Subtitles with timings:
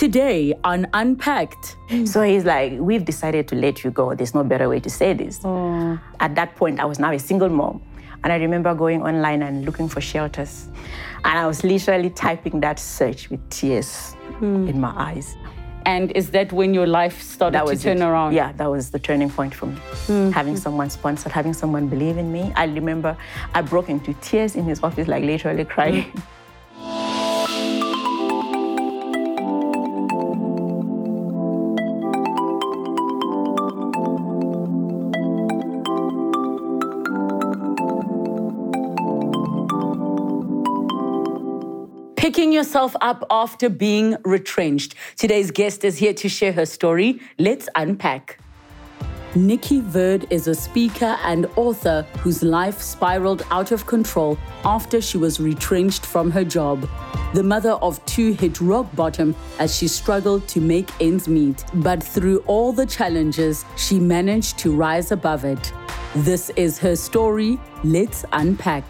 [0.00, 1.76] Today on Unpacked.
[2.06, 4.14] So he's like, We've decided to let you go.
[4.14, 5.40] There's no better way to say this.
[5.44, 6.00] Oh.
[6.20, 7.82] At that point, I was now a single mom.
[8.24, 10.68] And I remember going online and looking for shelters.
[11.22, 14.68] And I was literally typing that search with tears hmm.
[14.68, 15.36] in my eyes.
[15.84, 18.06] And is that when your life started to turn it.
[18.06, 18.32] around?
[18.32, 19.76] Yeah, that was the turning point for me.
[20.06, 20.30] Hmm.
[20.30, 22.54] Having someone sponsor, having someone believe in me.
[22.56, 23.18] I remember
[23.52, 26.04] I broke into tears in his office, like literally crying.
[26.04, 26.28] Picking hmm.
[42.60, 44.94] yourself up after being retrenched.
[45.16, 47.18] Today's guest is here to share her story.
[47.38, 48.38] Let's unpack.
[49.34, 55.16] Nikki Verd is a speaker and author whose life spiraled out of control after she
[55.16, 56.86] was retrenched from her job.
[57.32, 61.64] The mother of two hit rock bottom as she struggled to make ends meet.
[61.72, 65.72] But through all the challenges, she managed to rise above it.
[66.14, 67.58] This is her story.
[67.84, 68.84] Let's unpack.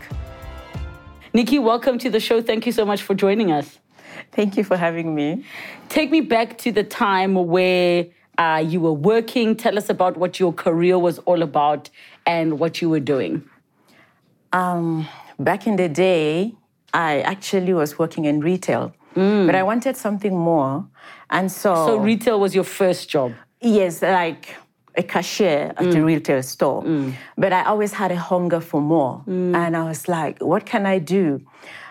[1.33, 2.42] Nikki, welcome to the show.
[2.42, 3.78] Thank you so much for joining us.
[4.33, 5.45] Thank you for having me.
[5.89, 8.06] Take me back to the time where
[8.39, 9.55] uh, you were working.
[9.56, 11.89] Tell us about what your career was all about
[12.27, 13.48] and what you were doing.
[14.53, 15.06] Um,
[15.39, 16.55] back in the day,
[16.92, 20.84] I actually was working in retail, but I wanted something more.
[21.31, 23.33] And so, So, retail was your first job.
[23.61, 24.56] yes, like
[25.01, 26.05] a cashier at a mm.
[26.05, 26.83] retail store.
[26.83, 27.15] Mm.
[27.37, 29.23] But I always had a hunger for more.
[29.27, 29.56] Mm.
[29.56, 31.41] And I was like, what can I do?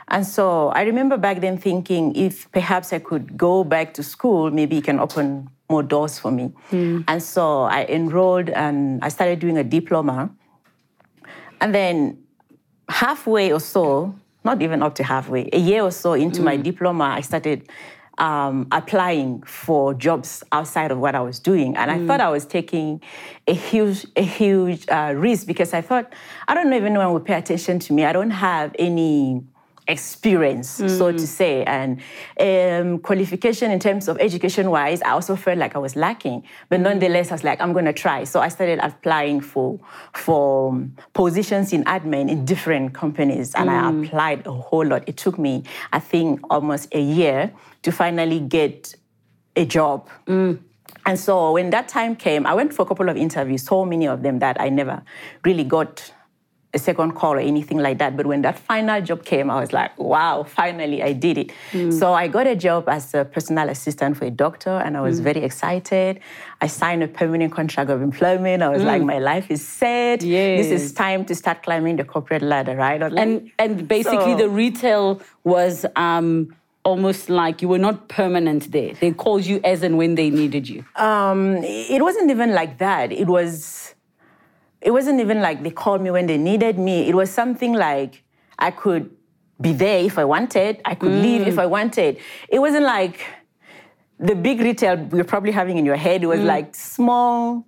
[0.07, 4.49] And so I remember back then thinking if perhaps I could go back to school,
[4.49, 6.52] maybe it can open more doors for me.
[7.07, 10.31] And so I enrolled and I started doing a diploma.
[11.61, 12.17] And then
[12.89, 17.03] halfway or so, not even up to halfway, a year or so into my diploma,
[17.19, 17.69] I started
[18.19, 22.45] um, applying for jobs outside of what I was doing, and I thought I was
[22.45, 23.01] taking
[23.47, 26.13] a huge, a huge uh, risk because I thought
[26.47, 28.05] I don't know if anyone would pay attention to me.
[28.05, 29.43] I don't have any
[29.89, 31.99] experience, so to say, and
[32.39, 36.43] um, qualification in terms of education wise, I also felt like I was lacking.
[36.69, 38.23] But nonetheless, I was like, I'm going to try.
[38.23, 39.79] So I started applying for
[40.13, 45.03] for um, positions in admin in different companies, and I applied a whole lot.
[45.08, 47.52] It took me, I think, almost a year
[47.83, 48.95] to finally get
[49.55, 50.09] a job.
[51.05, 54.07] And so when that time came, I went for a couple of interviews, so many
[54.07, 55.01] of them that I never
[55.45, 56.11] really got
[56.71, 58.15] a second call or anything like that.
[58.15, 61.51] But when that final job came, I was like, wow, finally I did it.
[61.91, 65.19] So I got a job as a personal assistant for a doctor and I was
[65.19, 66.19] very excited.
[66.61, 68.61] I signed a permanent contract of employment.
[68.61, 70.19] I was like, my life is set.
[70.19, 73.01] This is time to start climbing the corporate ladder, right?
[73.01, 78.71] Like, And and basically, So- the retail was um, almost like you were not permanent
[78.71, 78.93] there.
[78.93, 80.85] They called you as and when they needed you.
[80.95, 83.11] Um, it wasn't even like that.
[83.11, 83.93] It was,
[84.81, 87.07] it wasn't even like they called me when they needed me.
[87.09, 88.23] It was something like
[88.57, 89.11] I could
[89.61, 90.81] be there if I wanted.
[90.85, 92.17] I could leave if I wanted.
[92.47, 93.25] It wasn't like
[94.19, 96.23] the big retail you're probably having in your head.
[96.23, 97.65] It was like small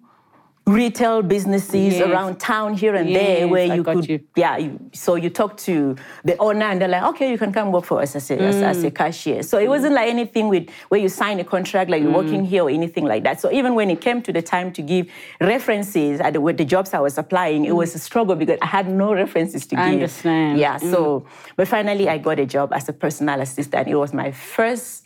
[0.67, 2.07] retail businesses Yes.
[2.07, 4.19] around town here and there Yes, where I you could you.
[4.35, 7.72] yeah you, so you talk to the owner and they're like okay you can come
[7.72, 8.95] work for us as a, as, as a mm.
[8.95, 9.41] cashier.
[9.41, 12.47] So it wasn't like anything with where you sign a contract like you're working mm.
[12.47, 13.41] here or anything like that.
[13.41, 15.07] So even when it came to the time to give
[15.39, 17.75] references at the, with the jobs i was applying it mm.
[17.75, 19.93] was a struggle because i had no references to I give.
[19.93, 20.59] understand.
[20.59, 23.88] yeah so but finally i got a job as a personal assistant.
[23.88, 25.00] It was my first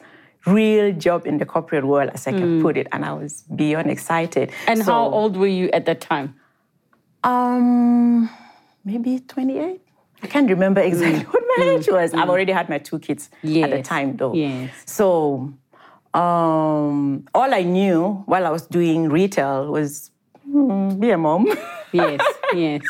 [0.46, 3.90] real job in the corporate world as i can put it and i was beyond
[3.90, 6.36] excited And So- how old were you at that time?
[7.24, 8.30] um,
[8.84, 9.82] maybe 28.
[10.24, 12.14] I can't remember exactly what my age was.
[12.14, 13.84] I've already had my two kids at the Mm.
[13.84, 14.34] Time, though.
[14.34, 14.72] yes.
[14.86, 15.52] So,
[16.14, 20.12] um, all I knew while I was doing retail was
[20.48, 21.48] mm, be a mom
[21.92, 22.22] Yes,
[22.54, 22.82] yes.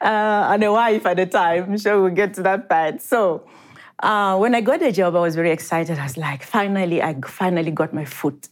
[0.00, 1.64] uh, and a wife at the time.
[1.64, 3.02] I'm sure we'll get to that part.
[3.02, 3.44] So,
[4.00, 5.98] uh, when I got the job, I was very excited.
[5.98, 8.48] I was like, finally, I finally got my foot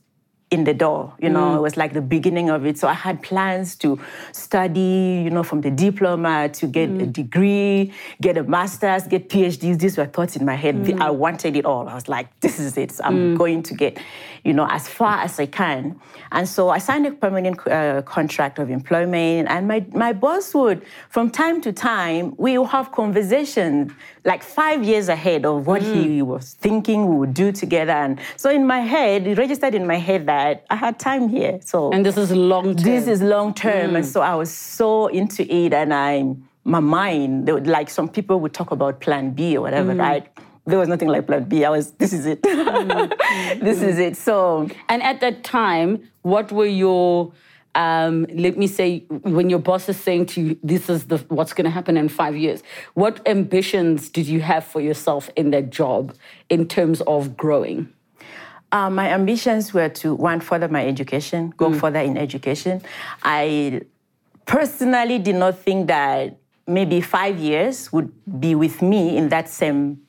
[0.50, 1.12] in the door.
[1.18, 2.78] You know, it was like the beginning of it.
[2.78, 3.98] So I had plans to
[4.32, 9.78] study, you know, from the diploma to get a degree, get a master's, get PhDs.
[9.80, 10.96] These were thoughts in my head.
[11.00, 11.88] I wanted it all.
[11.88, 12.92] I was like, this is it.
[13.02, 13.98] I'm going to get,
[14.44, 16.00] you know, as far as I can.
[16.30, 19.48] And so I signed a permanent uh, contract of employment.
[19.48, 23.92] And my, my boss would, from time to time, we would have conversations
[24.24, 26.22] like five years ahead of what he mm.
[26.22, 27.92] was thinking we would do together.
[27.92, 31.60] And so in my head, it registered in my head that I had time here.
[31.62, 32.84] So And this is long term.
[32.84, 33.96] this is long term.
[33.96, 34.08] And mm.
[34.08, 36.34] so I was so into it and I
[36.66, 40.00] my mind, they would, like some people would talk about plan B or whatever, mm.
[40.00, 40.26] right?
[40.66, 41.64] there was nothing like plan B.
[41.64, 42.42] I was, this is it.
[42.42, 43.64] Mm-hmm.
[43.64, 44.16] this is it.
[44.16, 44.68] So.
[44.88, 47.32] And at that time, what were your,
[47.74, 51.52] um, let me say, when your boss is saying to you, this is the what's
[51.52, 52.62] going to happen in five years,
[52.94, 56.14] what ambitions did you have for yourself in that job
[56.48, 57.92] in terms of growing?
[58.72, 61.80] Uh, my ambitions were to one further my education, go mm.
[61.80, 62.82] further in education.
[63.22, 63.82] I
[64.46, 70.00] personally did not think that maybe five years would be with me in that same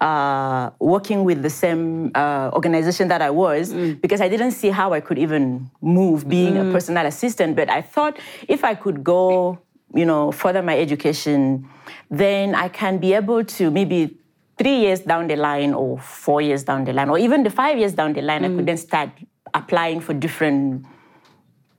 [0.00, 4.00] uh, working with the same uh, organization that I was mm.
[4.00, 6.68] because I didn't see how I could even move being mm.
[6.68, 7.56] a personal assistant.
[7.56, 8.18] But I thought
[8.48, 9.58] if I could go,
[9.94, 11.68] you know, further my education,
[12.10, 14.16] then I can be able to maybe
[14.58, 17.78] three years down the line or four years down the line or even the five
[17.78, 18.52] years down the line, mm.
[18.52, 19.10] I could then start
[19.54, 20.86] applying for different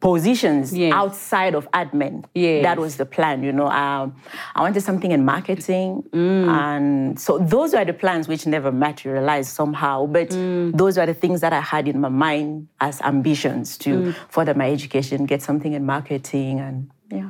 [0.02, 0.92] positions yes.
[0.94, 2.26] outside of admin.
[2.34, 2.64] Yes.
[2.64, 3.68] That was the plan, you know.
[3.68, 4.16] Um,
[4.56, 6.04] I wanted something in marketing.
[6.12, 6.48] Mm.
[6.50, 10.08] And so those were the plans which never materialized somehow.
[10.08, 10.76] But mm.
[10.76, 14.16] those were the things that I had in my mind as ambitions to mm.
[14.28, 17.30] further my education, get something in marketing and yeah.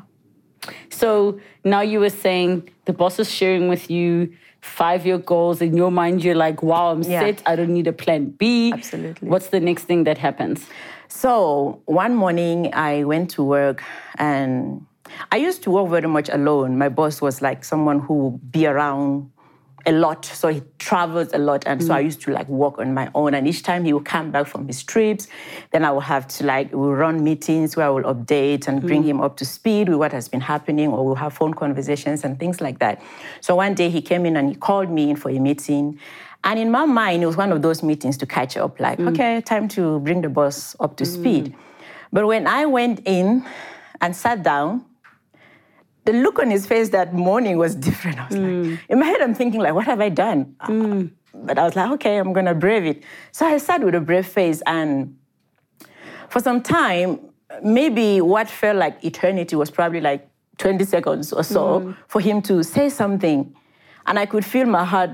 [0.90, 4.32] So now you were saying the boss is sharing with you
[4.62, 5.62] five year goals.
[5.62, 7.20] In your mind, you're like, wow, I'm yeah.
[7.20, 7.42] set.
[7.46, 8.72] I don't need a plan B.
[8.72, 9.28] Absolutely.
[9.28, 10.66] What's the next thing that happens?
[11.14, 13.84] So one morning, I went to work
[14.16, 14.86] and
[15.30, 16.78] I used to work very much alone.
[16.78, 19.30] My boss was like someone who would be around
[19.86, 20.24] a lot.
[20.24, 21.64] So he travels a lot.
[21.68, 21.86] And mm.
[21.86, 22.06] so I mm.
[22.06, 23.34] used to like work on my own.
[23.34, 25.28] And each time he would come back from his trips,
[25.72, 29.04] then I would have to like, we'll run meetings where I will update and bring
[29.04, 29.08] mm.
[29.08, 32.40] him up to speed with what has been happening, or we'll have phone conversations and
[32.40, 33.02] things like that.
[33.42, 36.00] So one day he came in and he called me in for a meeting.
[36.44, 39.10] And in my mind, it was one of those meetings to catch up, like, mm.
[39.10, 41.46] okay, time to bring the boss up to speed.
[41.46, 41.56] Mm.
[42.12, 43.46] But when I went in
[44.02, 44.86] and sat down,
[46.06, 48.20] the look on his face that morning was different.
[48.20, 48.72] I was mm.
[48.72, 50.56] like, in my head, I'm thinking, like, what have I done?
[50.64, 51.12] Mm.
[51.34, 53.04] But I was like, okay, I'm gonna brave it.
[53.32, 55.18] So I sat with a brave face, and
[56.30, 57.20] for some time,
[57.64, 60.28] maybe what felt like eternity was probably like
[60.58, 61.98] 20 seconds or so mm.
[62.08, 63.56] for him to say something.
[64.06, 65.12] And I could feel my heart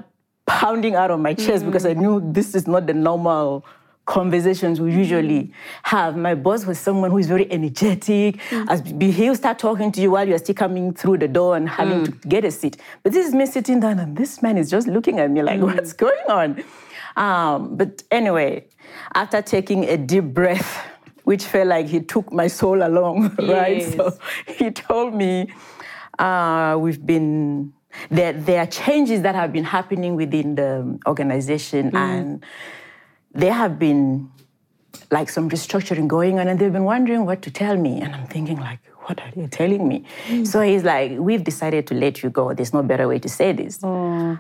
[0.48, 3.64] pounding out of my chest because I knew this is not the normal
[4.08, 5.52] conversations we usually mm.
[5.84, 6.18] have.
[6.18, 8.38] My boss was someone who is very energetic.
[8.50, 8.66] Mm.
[8.70, 12.06] As he'll start talking to you while you're still coming through the door and having
[12.06, 12.22] mm.
[12.22, 12.78] to get a seat.
[13.04, 15.60] But this is me sitting down, and this man is just looking at me like,
[15.60, 15.76] mm.
[15.76, 16.64] "What's going on?"
[17.18, 18.66] Um, but anyway,
[19.14, 20.86] after taking a deep breath,
[21.26, 23.50] which felt like he took my soul along, yes.
[23.50, 23.84] right?
[23.84, 24.18] So
[24.48, 25.52] he told me,
[26.18, 27.74] uh, "We've been."
[28.10, 31.98] There, there are changes that have been happening within the organization, mm.
[31.98, 32.46] and
[33.34, 34.32] there have been
[35.12, 38.02] like some restructuring going on and they've been wondering what to tell me.
[38.02, 40.04] And I'm thinking like, what are you telling me?
[40.28, 40.46] Mm.
[40.46, 42.54] So he's like, we've decided to let you go.
[42.54, 43.80] There's no better way to say this.
[43.84, 44.40] Oh.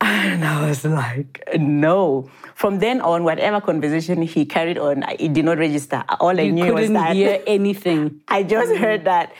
[0.00, 2.30] And I was like, no.
[2.54, 6.04] From then on, whatever conversation he carried on, it did not register.
[6.18, 7.08] All I you knew was that.
[7.08, 8.20] Couldn't hear anything.
[8.26, 8.78] I just mm.
[8.78, 9.32] heard that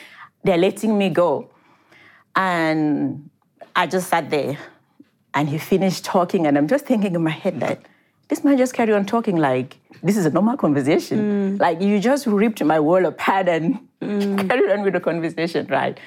[0.44, 1.50] they're letting me go.
[2.36, 3.30] And
[3.76, 4.58] I just sat there
[5.34, 7.80] and he finished talking, and I'm just thinking in my head that
[8.28, 11.58] this man just carried on talking like this is a normal conversation.
[11.58, 11.60] Mm.
[11.60, 14.48] Like you just ripped my world apart and mm.
[14.48, 15.98] carried on with the conversation, right?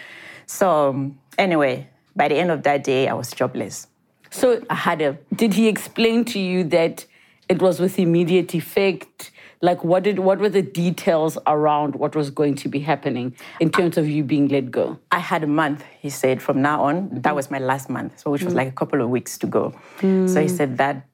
[0.45, 3.87] So um, anyway, by the end of that day, I was jobless.
[4.29, 5.17] So I had a.
[5.35, 7.05] Did he explain to you that
[7.49, 9.31] it was with immediate effect?
[9.63, 13.69] Like what did what were the details around what was going to be happening in
[13.69, 14.99] terms of you being let go?
[15.09, 17.09] I had a month, he said, from now on.
[17.21, 18.57] That was my last month, so which was mm.
[18.57, 19.73] like a couple of weeks to go.
[20.01, 20.49] So he mm.
[20.49, 21.07] said that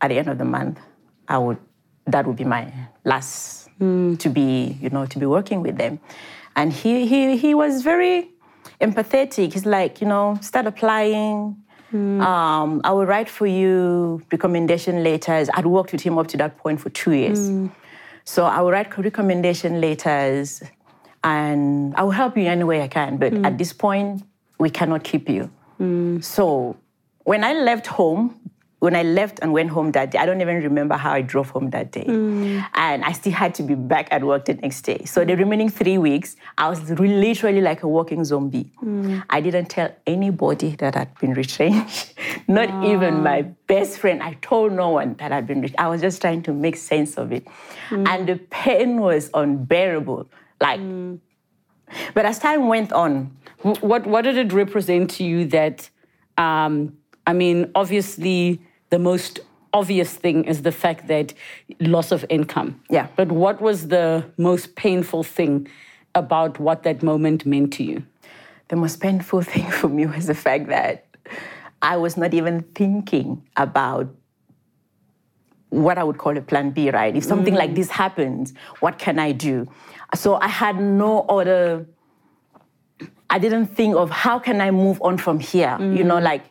[0.00, 0.78] at the end of the month,
[1.26, 1.58] I would
[2.06, 2.72] that would be my
[3.04, 4.16] last mm.
[4.20, 5.98] to be, you know, to be working with them.
[6.54, 8.30] And he he he was very
[8.80, 9.54] empathetic.
[9.54, 11.56] He's like, you know, start applying.
[11.92, 12.22] Mm.
[12.22, 15.48] Um, I will write for you recommendation letters.
[15.54, 17.50] I'd worked with him up to that point for two years.
[17.50, 17.72] Mm.
[18.28, 20.62] So I will write recommendation letters
[21.24, 23.16] and I will help you any way I can.
[23.16, 23.46] But mm.
[23.46, 24.22] at this point,
[24.58, 25.50] we cannot keep you.
[25.80, 26.22] Mm.
[26.22, 26.76] So
[27.24, 28.38] when I left home,
[28.80, 31.50] when I left and went home that day, I don't even remember how I drove
[31.50, 32.04] home that day.
[32.04, 32.64] Mm.
[32.74, 35.04] And I still had to be back at work the next day.
[35.04, 38.70] So the remaining three weeks, I was literally like a walking zombie.
[38.82, 39.24] Mm.
[39.30, 42.14] I didn't tell anybody that I'd been retrenched,
[42.48, 42.92] not wow.
[42.92, 44.22] even my best friend.
[44.22, 45.80] I told no one that I'd been retrenched.
[45.80, 47.46] I was just trying to make sense of it.
[47.90, 48.06] Mm.
[48.06, 50.30] And the pain was unbearable.
[50.60, 51.18] Like, mm.
[52.14, 53.36] but as time went on,
[53.80, 55.90] what, what did it represent to you that,
[56.36, 59.40] um, I mean, obviously, the most
[59.72, 61.34] obvious thing is the fact that
[61.80, 62.80] loss of income.
[62.90, 63.08] Yeah.
[63.16, 65.68] But what was the most painful thing
[66.14, 68.04] about what that moment meant to you?
[68.68, 71.06] The most painful thing for me was the fact that
[71.82, 74.08] I was not even thinking about
[75.70, 77.14] what I would call a plan B, right?
[77.14, 77.58] If something mm.
[77.58, 79.66] like this happens, what can I do?
[80.14, 81.86] So I had no other,
[83.28, 85.76] I didn't think of how can I move on from here?
[85.78, 85.96] Mm.
[85.96, 86.22] You know, mm.
[86.22, 86.44] like,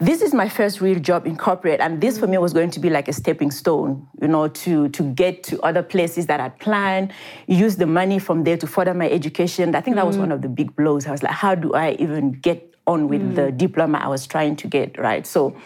[0.00, 2.80] this is my first real job in corporate, and this for me was going to
[2.80, 6.58] be like a stepping stone, you know, to, to get to other places that I'd
[6.60, 7.12] planned,
[7.48, 9.74] use the money from there to further my education.
[9.74, 10.20] I think that was mm.
[10.20, 11.06] one of the big blows.
[11.06, 13.34] I was like, how do I even get on with mm.
[13.34, 15.26] the diploma I was trying to get, right?
[15.26, 15.56] So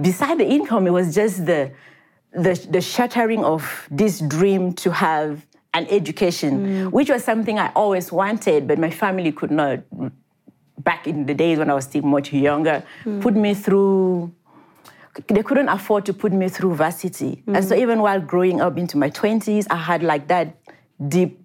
[0.00, 1.72] beside the income, it was just the,
[2.32, 5.44] the, the shattering of this dream to have
[5.74, 6.92] an education, mm.
[6.92, 9.80] which was something I always wanted, but my family could not,
[10.78, 13.20] back in the days when I was still much younger, mm.
[13.20, 14.32] put me through.
[15.28, 17.42] They couldn't afford to put me through varsity.
[17.46, 17.56] Mm.
[17.56, 20.56] And so even while growing up into my 20s, I had like that
[21.08, 21.38] deep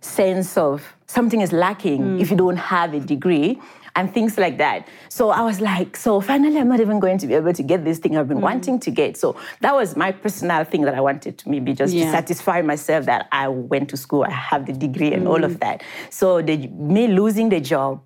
[0.00, 2.20] sense of something is lacking mm.
[2.20, 3.60] if you don't have a degree
[3.96, 4.86] and things like that.
[5.08, 7.84] So I was like, so finally, I'm not even going to be able to get
[7.84, 8.42] this thing I've been mm.
[8.42, 9.16] wanting to get.
[9.16, 12.04] So that was my personal thing that I wanted to maybe just yeah.
[12.04, 15.30] to satisfy myself that I went to school, I have the degree and mm.
[15.30, 15.60] all of mm.
[15.60, 15.82] that.
[16.10, 18.02] So the, me losing the job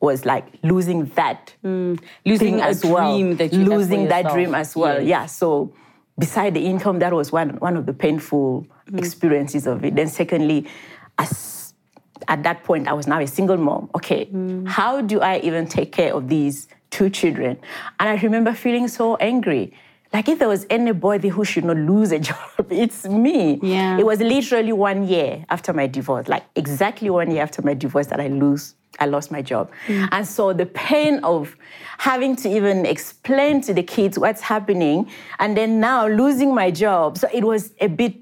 [0.00, 1.98] was like losing that mm.
[2.24, 5.00] losing as well, that losing that dream as well.
[5.00, 5.08] Yes.
[5.08, 5.26] Yeah.
[5.26, 5.74] So
[6.18, 8.98] beside the income, that was one one of the painful mm.
[8.98, 9.96] experiences of it.
[9.96, 10.66] Then secondly,
[11.18, 11.74] as
[12.28, 13.90] at that point, I was now a single mom.
[13.94, 14.66] Okay, mm.
[14.66, 17.58] how do I even take care of these two children?
[18.00, 19.74] And I remember feeling so angry.
[20.12, 23.58] Like if there was anybody who should not lose a job, it's me.
[23.62, 23.98] Yeah.
[23.98, 28.06] It was literally one year after my divorce, like exactly one year after my divorce
[28.08, 29.70] that I lose I lost my job.
[29.86, 30.08] Mm.
[30.12, 31.56] And so the pain of
[31.98, 37.18] having to even explain to the kids what's happening and then now losing my job.
[37.18, 38.14] So it was a bit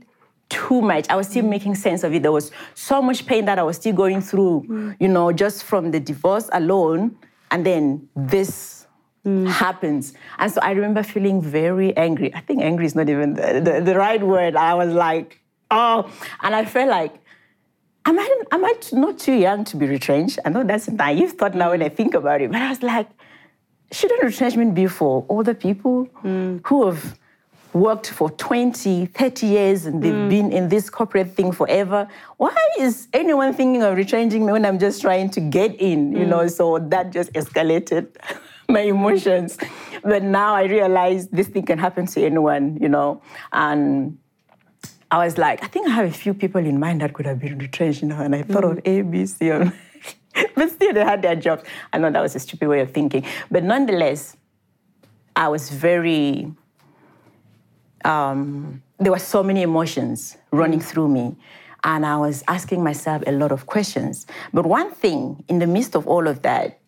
[0.49, 1.09] too much.
[1.09, 2.23] I was still making sense of it.
[2.23, 4.97] There was so much pain that I was still going through, mm.
[5.01, 7.17] you know, just from the divorce alone.
[7.51, 8.74] And then this
[9.25, 9.49] mm.
[9.49, 10.15] happens.
[10.39, 12.35] And so I remember feeling very angry.
[12.35, 14.57] I think angry is not even the, the, the, right word.
[14.57, 15.41] I was like,
[15.71, 16.11] oh.
[16.43, 17.15] And I felt like,
[18.07, 20.39] am I, am I not too young to be retrenched?
[20.45, 22.53] I know that's a naive thought now when I think about it.
[22.53, 23.09] But I was like,
[23.93, 26.61] shouldn't retrenchment be for older people mm.
[26.67, 27.19] who have
[27.73, 30.29] worked for 20, 30 years and they've mm.
[30.29, 32.07] been in this corporate thing forever.
[32.37, 36.13] Why is anyone thinking of retrenching me when I'm just trying to get in?
[36.13, 36.29] You mm.
[36.29, 38.07] know, so that just escalated
[38.69, 39.59] my emotions.
[40.03, 43.23] But now I realize this thing can happen to anyone, you know.
[43.53, 44.19] And
[45.11, 47.39] I was like, I think I have a few people in mind that could have
[47.39, 48.73] been retrenched, you know, and I thought mm.
[48.73, 49.73] of A, B, C, and
[50.55, 51.63] but still they had their jobs.
[51.93, 53.25] I know that was a stupid way of thinking.
[53.51, 54.37] But nonetheless,
[55.37, 56.53] I was very
[58.05, 60.85] um, there were so many emotions running mm.
[60.85, 61.37] through me.
[61.83, 64.27] And I was asking myself a lot of questions.
[64.55, 66.81] But one thing in the midst of all of that,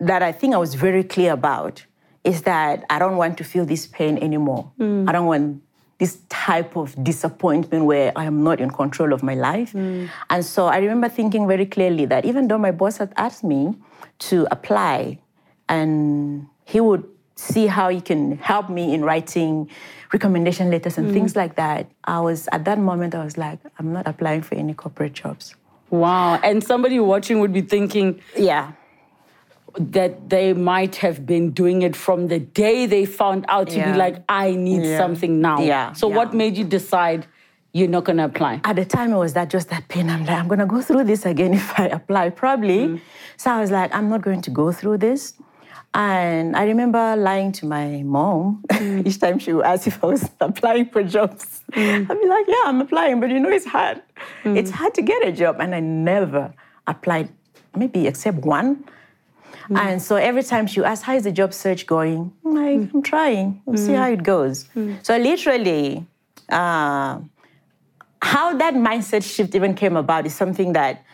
[0.00, 1.84] that I think I was very clear about,
[2.24, 4.70] is that I don't want to feel this pain anymore.
[4.78, 5.08] Mm.
[5.08, 5.62] I don't want
[5.98, 9.72] this type of disappointment where I am not in control of my life.
[9.72, 10.10] Mm.
[10.28, 13.74] And so I remember thinking very clearly that even though my boss had asked me
[14.18, 15.18] to apply
[15.68, 17.04] and he would
[17.36, 19.68] see how he can help me in writing
[20.12, 21.12] recommendation letters and mm.
[21.12, 21.90] things like that.
[22.04, 25.54] I was at that moment I was like, I'm not applying for any corporate jobs.
[25.90, 26.40] Wow.
[26.42, 28.72] And somebody watching would be thinking, yeah,
[29.78, 33.92] that they might have been doing it from the day they found out to yeah.
[33.92, 34.98] be like, I need yeah.
[34.98, 35.60] something now.
[35.60, 35.92] Yeah.
[35.92, 36.16] So yeah.
[36.16, 37.26] what made you decide
[37.72, 38.60] you're not gonna apply?
[38.64, 40.08] At the time it was that just that pain.
[40.08, 42.88] I'm like, I'm gonna go through this again if I apply, probably.
[42.88, 43.00] Mm.
[43.36, 45.34] So I was like, I'm not going to go through this.
[45.96, 49.06] And I remember lying to my mom mm.
[49.06, 51.62] each time she would ask if I was applying for jobs.
[51.72, 52.10] Mm.
[52.10, 54.02] I'd be like, yeah, I'm applying, but you know, it's hard.
[54.44, 54.58] Mm.
[54.58, 55.56] It's hard to get a job.
[55.58, 56.52] And I never
[56.86, 57.30] applied,
[57.74, 58.84] maybe except one.
[59.68, 59.78] Mm.
[59.78, 62.32] And so every time she asked, how is the job search going?
[62.44, 62.94] I'm like, mm.
[62.94, 63.62] I'm trying.
[63.64, 63.98] We'll see mm.
[63.98, 64.68] how it goes.
[65.02, 66.06] So literally,
[66.48, 67.20] uh,
[68.22, 71.04] how that mindset shift even came about is something that,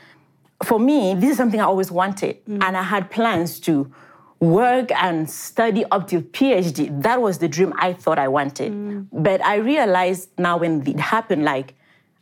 [0.65, 2.39] for me, this is something I always wanted.
[2.47, 3.93] And I had plans to
[4.39, 7.03] work and study up to PhD.
[7.03, 8.73] That was the dream I thought I wanted.
[8.73, 9.07] Mm.
[9.13, 11.75] But I realized now when it happened, like,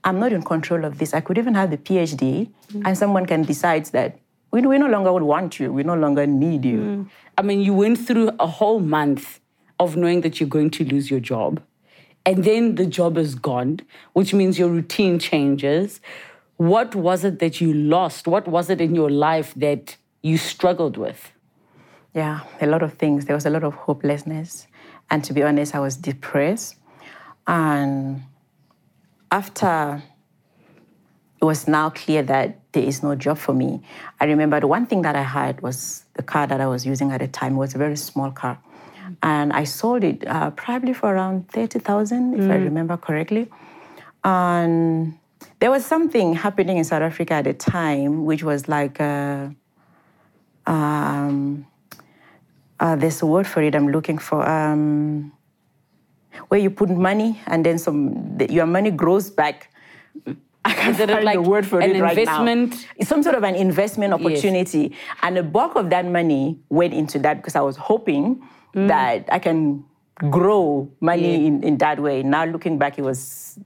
[0.04, 1.12] I'm not in control of this.
[1.12, 2.82] I could even have the PhD, mm.
[2.84, 4.18] and someone can decide that
[4.50, 6.78] we, we no longer would want you, we no longer need you.
[6.78, 7.10] Mm.
[7.38, 9.40] I mean, you went through a whole month
[9.78, 11.62] of knowing that you're going to lose your job.
[12.26, 13.80] And then the job is gone,
[14.12, 16.00] which means your routine changes.
[16.56, 18.26] What was it that you lost?
[18.26, 21.32] What was it in your life that you struggled with?
[22.14, 23.24] Yeah, a lot of things.
[23.24, 24.66] There was a lot of hopelessness.
[25.10, 26.76] And to be honest, I was depressed.
[27.46, 28.24] And
[29.30, 30.02] after
[31.40, 33.82] it was now clear that there is no job for me.
[34.20, 37.12] I remember the one thing that I had was the car that I was using
[37.12, 38.58] at the time was a very small car.
[39.22, 42.50] And I sold it uh, probably for around 30,000, if mm.
[42.50, 43.48] I remember correctly.
[44.22, 45.18] And
[45.58, 49.48] there was something happening in South Africa at the time, which was like, uh,
[50.66, 51.66] um,
[52.78, 54.46] uh, there's a word for it I'm looking for.
[54.48, 55.32] Um,
[56.48, 59.72] where you put money and then some your money grows back.
[60.64, 62.72] I can't Is it find like the word for an it right investment?
[62.72, 62.78] now.
[62.96, 65.18] It's some sort of an investment opportunity, yes.
[65.22, 68.42] and the bulk of that money went into that because I was hoping
[68.74, 68.88] mm.
[68.88, 69.84] that I can
[70.28, 71.46] grow money yeah.
[71.46, 72.22] in, in that way.
[72.22, 73.58] Now looking back, it was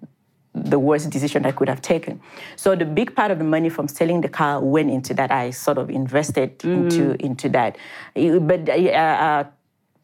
[0.54, 2.20] the worst decision I could have taken.
[2.54, 5.32] So the big part of the money from selling the car went into that.
[5.32, 6.84] I sort of invested mm.
[6.84, 7.76] into into that.
[8.14, 9.44] But uh, uh,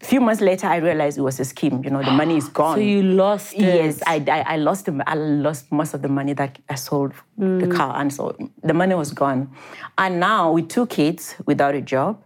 [0.01, 1.83] a few months later, I realized it was a scheme.
[1.85, 2.77] You know, the money is gone.
[2.77, 3.61] So you lost it.
[3.61, 7.13] Yes, I, I, I lost the, I lost most of the money that I sold
[7.39, 7.61] mm.
[7.61, 9.51] the car, and so the money was gone.
[9.99, 12.25] And now with two kids without a job,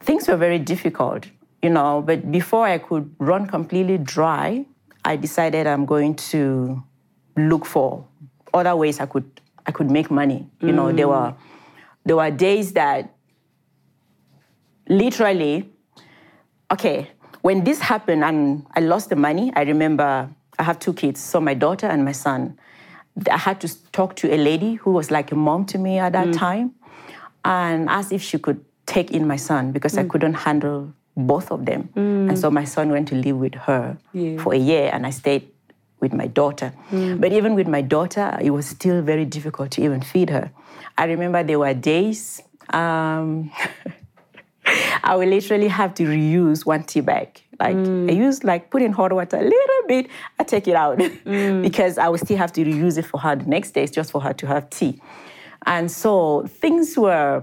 [0.00, 1.26] things were very difficult.
[1.62, 4.64] You know, but before I could run completely dry,
[5.04, 6.82] I decided I'm going to
[7.36, 8.06] look for
[8.54, 9.28] other ways I could
[9.66, 10.48] I could make money.
[10.60, 10.74] You mm.
[10.74, 11.10] know, there mm.
[11.10, 11.34] were
[12.04, 13.14] there were days that
[14.88, 15.70] literally
[16.72, 17.10] okay,
[17.42, 21.40] when this happened and I lost the money, I remember I have two kids, so
[21.40, 22.58] my daughter and my son.
[23.30, 26.12] I had to talk to a lady who was like a mom to me at
[26.12, 26.38] that mm.
[26.38, 26.74] time
[27.44, 30.00] and ask if she could take in my son because mm.
[30.00, 31.88] I couldn't handle both of them.
[31.96, 32.30] Mm.
[32.30, 34.38] And so my son went to live with her yeah.
[34.38, 35.48] for a year and I stayed
[36.00, 36.72] with my daughter.
[36.90, 37.20] Mm.
[37.20, 40.50] But even with my daughter, it was still very difficult to even feed her.
[40.96, 43.50] I remember there were days um,
[45.02, 47.40] I will literally have to reuse one tea bag.
[47.58, 48.10] Like mm.
[48.10, 51.62] I use like put in hot water a little bit, I take it out mm.
[51.62, 54.10] because I will still have to reuse it for her the next day, It's just
[54.10, 55.00] for her to have tea.
[55.66, 57.42] And so things were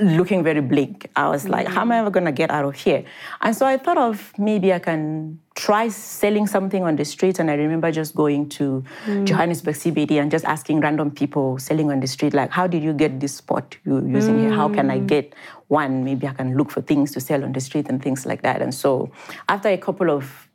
[0.00, 1.10] looking very bleak.
[1.14, 3.04] I was like, how am I ever gonna get out of here?
[3.42, 7.38] And so I thought of maybe I can try selling something on the street.
[7.38, 9.26] And I remember just going to mm.
[9.26, 12.92] Johannesburg CBD and just asking random people selling on the street, like, how did you
[12.92, 14.40] get this spot you're using mm.
[14.40, 14.52] here?
[14.52, 15.06] How can I mm.
[15.06, 15.34] get
[15.66, 16.04] one?
[16.04, 18.62] Maybe I can look for things to sell on the street and things like that.
[18.62, 19.10] And so
[19.48, 20.47] after a couple of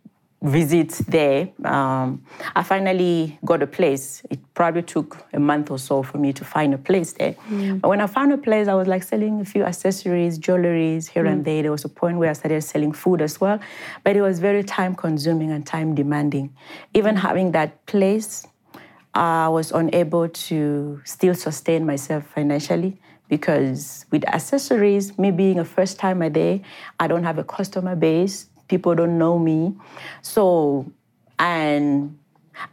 [0.44, 2.22] visits there, um,
[2.54, 4.22] I finally got a place.
[4.30, 7.34] It probably took a month or so for me to find a place there.
[7.50, 7.80] Mm.
[7.80, 11.24] But when I found a place, I was like selling a few accessories, jewelries here
[11.24, 11.32] mm.
[11.32, 11.62] and there.
[11.64, 13.58] There was a point where I started selling food as well.
[14.04, 16.54] But it was very time consuming and time demanding.
[16.94, 18.46] Even having that place,
[19.14, 26.00] I was unable to still sustain myself financially because with accessories, me being a first
[26.00, 26.60] timer there,
[27.00, 29.72] I don't have a customer base people don't know me.
[30.24, 30.92] So,
[31.38, 32.18] and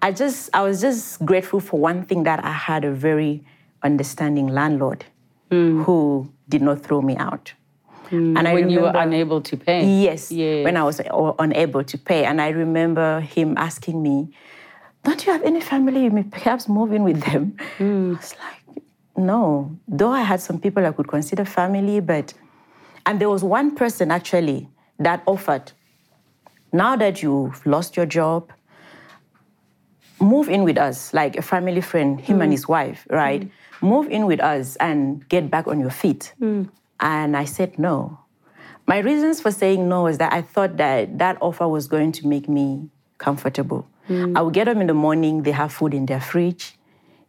[0.00, 3.44] I just, I was just grateful for one thing that I had a very
[3.82, 5.04] understanding landlord
[5.50, 5.84] mm.
[5.84, 7.52] who did not throw me out.
[8.08, 8.38] Mm.
[8.38, 9.84] And I when remember, you were unable to pay?
[10.04, 11.02] Yes, yes, when I was
[11.38, 12.24] unable to pay.
[12.24, 14.32] And I remember him asking me,
[15.04, 16.04] Don't you have any family?
[16.04, 17.56] You may perhaps move in with them.
[17.78, 18.16] Mm.
[18.16, 18.84] I was like,
[19.16, 19.76] No.
[19.86, 22.32] Though I had some people I could consider family, but.
[23.06, 25.72] And there was one person actually that offered
[26.72, 28.52] now that you've lost your job,
[30.20, 32.44] move in with us, like a family friend, him mm.
[32.44, 33.42] and his wife, right?
[33.42, 33.50] Mm.
[33.82, 36.34] Move in with us and get back on your feet.
[36.40, 36.68] Mm.
[37.00, 38.18] And I said no.
[38.86, 42.26] My reasons for saying no is that I thought that that offer was going to
[42.26, 43.86] make me comfortable.
[44.08, 44.36] Mm.
[44.36, 46.76] I would get up in the morning, they have food in their fridge.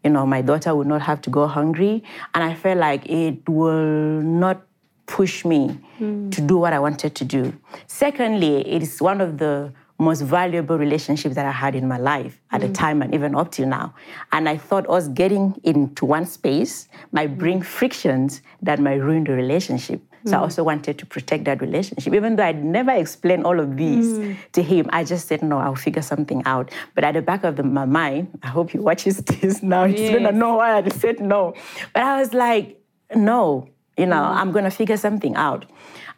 [0.04, 2.04] You know, my daughter would not have to go hungry.
[2.34, 4.64] And I felt like it will not
[5.12, 6.32] push me mm.
[6.32, 7.54] to do what I wanted to do.
[7.88, 12.40] Secondly, it is one of the most valuable relationships that I had in my life
[12.52, 12.68] at mm.
[12.68, 13.94] the time and even up till now.
[14.32, 19.34] And I thought us getting into one space might bring frictions that might ruin the
[19.34, 20.02] relationship.
[20.26, 20.38] So mm.
[20.38, 22.14] I also wanted to protect that relationship.
[22.14, 24.38] Even though I'd never explained all of these mm.
[24.54, 26.72] to him, I just said, no, I'll figure something out.
[26.96, 29.86] But at the back of the, my mind, I hope he watches this now.
[29.86, 30.14] He's yes.
[30.14, 31.54] gonna know why I said no.
[31.94, 32.78] But I was like,
[33.14, 34.38] no, you know, mm-hmm.
[34.38, 35.66] I'm going to figure something out.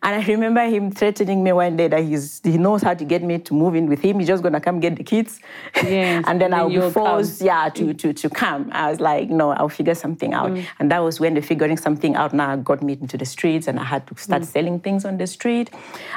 [0.03, 3.23] And I remember him threatening me one day that he's, he knows how to get
[3.23, 4.19] me to move in with him.
[4.19, 5.39] He's just going to come get the kids.
[5.77, 7.47] Yes, and then I'll be forced, come.
[7.47, 8.69] yeah, to, to, to come.
[8.73, 10.51] I was like, no, I'll figure something out.
[10.51, 10.65] Mm.
[10.79, 13.79] And that was when the figuring something out now got me into the streets and
[13.79, 14.45] I had to start mm.
[14.45, 15.69] selling things on the street.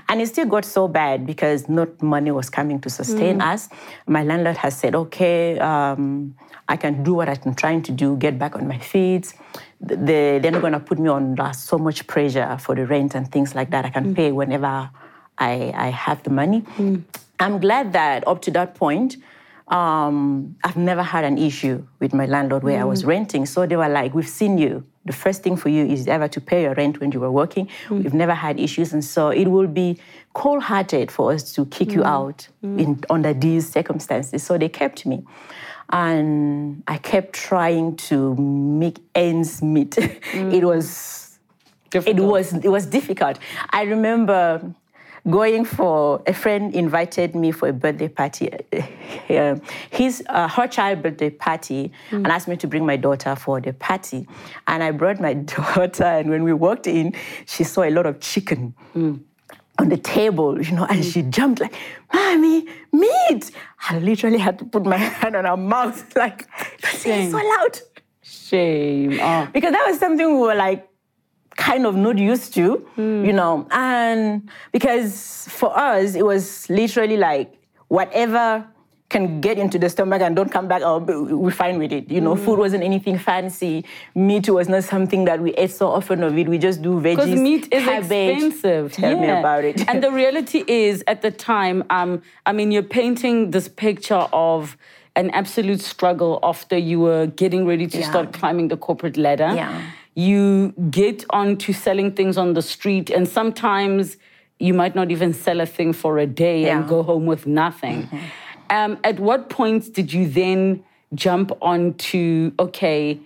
[0.08, 3.52] And it still got so bad because not money was coming to sustain mm.
[3.52, 3.68] us.
[4.08, 6.34] My landlord has said, okay, um,
[6.68, 9.32] I can do what I'm trying to do, get back on my feet
[9.80, 13.14] they, they're not going to put me on uh, so much pressure for the rent
[13.14, 13.84] and things like that.
[13.84, 14.16] I can mm.
[14.16, 14.90] pay whenever
[15.38, 16.62] I, I have the money.
[16.76, 17.02] Mm.
[17.38, 19.16] I'm glad that up to that point,
[19.68, 23.46] um, I've never had an issue with my landlord where I was renting.
[23.46, 24.84] So they were like, We've seen you.
[25.04, 27.68] The first thing for you is ever to pay your rent when you were working.
[27.90, 28.92] We've never had issues.
[28.92, 30.00] And so it will be
[30.34, 34.42] cold hearted for us to kick you out in, under these circumstances.
[34.42, 35.24] So they kept me.
[35.90, 39.96] And I kept trying to make ends meet.
[40.32, 41.38] it was
[41.90, 42.18] Difficult.
[42.18, 43.38] it was it was difficult.
[43.70, 44.74] I remember
[45.30, 48.50] going for a friend invited me for a birthday party.
[49.30, 49.56] Uh,
[49.90, 53.72] his uh, her child birthday party, and asked me to bring my daughter for the
[53.72, 54.26] party.
[54.66, 57.14] And I brought my daughter, and when we walked in,
[57.46, 58.74] she saw a lot of chicken.
[59.78, 61.12] On the table, you know, and mm.
[61.12, 61.74] she jumped like,
[62.12, 63.50] "Mommy, meat!"
[63.90, 66.48] I literally had to put my hand on her mouth, like,
[66.82, 67.80] "It's so loud."
[68.22, 69.18] Shame.
[69.20, 69.48] Oh.
[69.52, 70.88] because that was something we were like
[71.56, 73.26] kind of not used to, mm.
[73.26, 73.66] you know.
[73.70, 77.52] And because for us, it was literally like
[77.88, 78.66] whatever
[79.08, 82.10] can get into the stomach and don't come back, oh, we're fine with it.
[82.10, 83.84] You know, food wasn't anything fancy.
[84.16, 86.48] Meat was not something that we ate so often of it.
[86.48, 87.16] We just do veggies.
[87.16, 88.34] Because meat is cabbage.
[88.42, 88.92] expensive.
[88.92, 89.88] Tell me about it.
[89.88, 94.76] and the reality is, at the time, um, I mean, you're painting this picture of
[95.14, 98.10] an absolute struggle after you were getting ready to Yeah.
[98.10, 99.52] start climbing the corporate ladder.
[99.54, 99.82] Yeah.
[100.14, 104.16] You get on to selling things on the street, and sometimes
[104.58, 106.78] you might not even sell a thing for a day and Yeah.
[106.80, 106.88] Mm-hmm.
[106.88, 108.08] go home with nothing.
[108.70, 113.20] Um, at what point did you then jump on to, okay,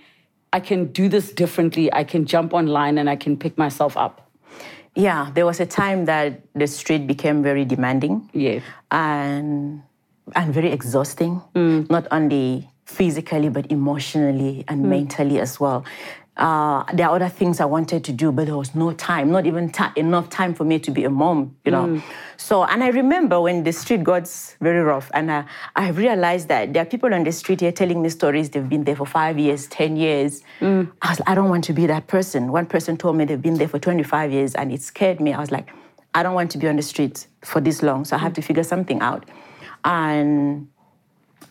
[0.52, 1.92] I can do this differently.
[1.92, 4.26] I can jump online and I can pick myself up.
[4.96, 8.28] yeah, there was a time that the street became very demanding.
[8.34, 8.60] Yeah.
[8.90, 9.82] and
[10.34, 11.40] and very exhausting,
[11.90, 15.84] not only physically but emotionally and mentally as well.
[16.36, 19.44] Uh, there are other things I wanted to do, but there was no time, not
[19.46, 22.02] even ti enough time for me to be a mom, you know.
[22.38, 24.26] So, and I remember when the street got
[24.60, 25.44] very rough, and I,
[25.76, 28.48] I realized that there are people on the street here telling me stories.
[28.48, 30.42] They've been there for five years, ten years.
[31.02, 32.50] I was, I don't want to be that person.
[32.52, 35.34] One person told me they've been there for 25 years, and it scared me.
[35.34, 35.68] I was like,
[36.14, 38.40] I don't want to be on the street for this long, so I have to
[38.42, 39.28] figure something out.
[39.84, 40.68] And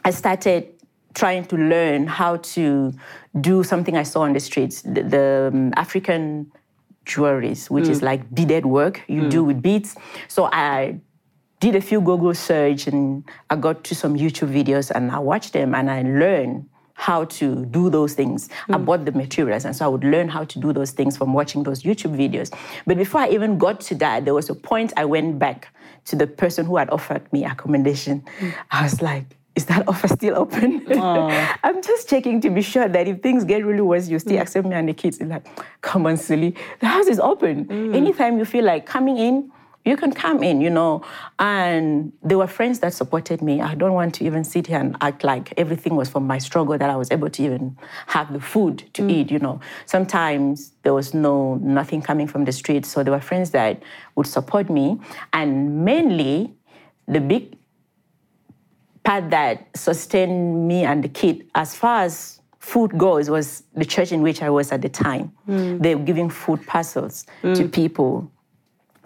[0.03, 0.73] I started
[1.13, 2.93] trying to learn how to
[3.41, 6.51] do something I saw on the streets, the, the um, African
[7.05, 8.03] jewelries, which is mm.
[8.03, 9.47] like beaded work you do mm.
[9.47, 9.95] with beads.
[10.27, 10.99] So I
[11.59, 15.53] did a few Google search and I got to some YouTube videos and I watched
[15.53, 18.49] them and I learned how to do those things.
[18.69, 18.85] I mm.
[18.85, 21.63] bought the materials and so I would learn how to do those things from watching
[21.63, 22.55] those YouTube videos.
[22.85, 25.73] But before I even got to that, there was a point I went back
[26.05, 28.23] to the person who had offered me accommodation.
[28.71, 30.85] I was like, is that offer still open?
[31.65, 34.41] I'm just checking to be sure that if things get really worse, you still mm.
[34.41, 35.17] accept me and the kids.
[35.17, 35.45] It's like,
[35.81, 36.55] come on, silly.
[36.79, 37.65] The house is open.
[37.65, 37.93] Mm.
[37.93, 39.51] Anytime you feel like coming in,
[39.83, 41.03] you can come in, you know.
[41.39, 43.59] And there were friends that supported me.
[43.59, 46.77] I don't want to even sit here and act like everything was from my struggle
[46.77, 49.11] that I was able to even have the food to mm.
[49.11, 49.59] eat, you know.
[49.85, 52.85] Sometimes there was no nothing coming from the street.
[52.85, 53.83] So there were friends that
[54.15, 55.01] would support me.
[55.33, 56.53] And mainly
[57.09, 57.58] the big
[59.03, 64.11] part that sustained me and the kid as far as food goes was the church
[64.11, 65.31] in which I was at the time.
[65.45, 65.79] Hmm.
[65.79, 67.69] They were giving food parcels to hmm.
[67.69, 68.31] people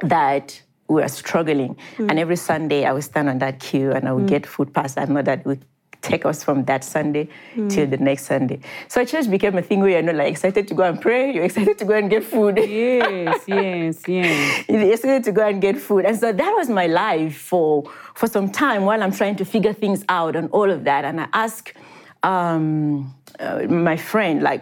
[0.02, 1.78] that were struggling.
[1.98, 2.10] Hmm.
[2.10, 5.10] And every Sunday I would stand on that queue and I would get food parcels.
[5.10, 5.64] I know that would
[6.04, 7.28] take us from that Sunday
[7.70, 8.60] till the next Sunday.
[8.88, 11.46] So church became a thing where you're not like excited to go and pray, you're
[11.46, 12.58] excited to go and get food.
[12.58, 14.66] Yes, yes, yes.
[14.70, 16.06] You're excited to go and get food.
[16.06, 19.74] And so that was my life for, for some time while I'm trying to figure
[19.74, 21.06] things out and all of that.
[21.06, 21.74] And I ask
[22.22, 24.62] um, uh, my friend, like,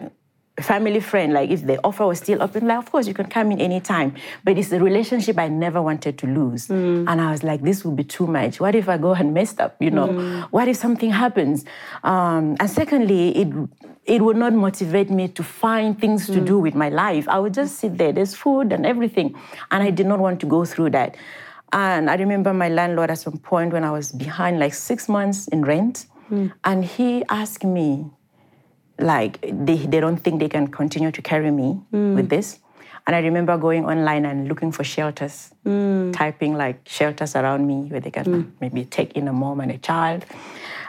[0.62, 3.52] family friend, like if the offer was still open, like of course you can come
[3.52, 4.15] in anytime.
[4.43, 6.67] But it's a relationship I never wanted to lose.
[6.67, 7.06] Mm.
[7.08, 8.60] And I was like, this would be too much.
[8.60, 9.76] What if I go and messed up?
[9.80, 10.43] You know, mm.
[10.52, 11.65] what if something happens?
[12.04, 13.47] Um, and secondly, it
[14.06, 16.62] it would not motivate me to find things to do mm.
[16.63, 17.28] with my life.
[17.30, 18.12] I would just sit there.
[18.12, 19.36] There's food and everything,
[19.69, 21.15] and I did not want to go through that.
[21.74, 25.47] And I remember my landlord at some point when I was behind like six months
[25.47, 26.08] in rent,
[26.63, 28.06] and he asked me,
[29.02, 32.16] like they, they don't think they can continue to carry me mm.
[32.16, 32.60] with this.
[33.08, 36.14] And I remember going online and looking for shelters, mm.
[36.14, 38.52] typing like shelters around me where they can mm.
[38.62, 40.26] maybe take in a mom and a child.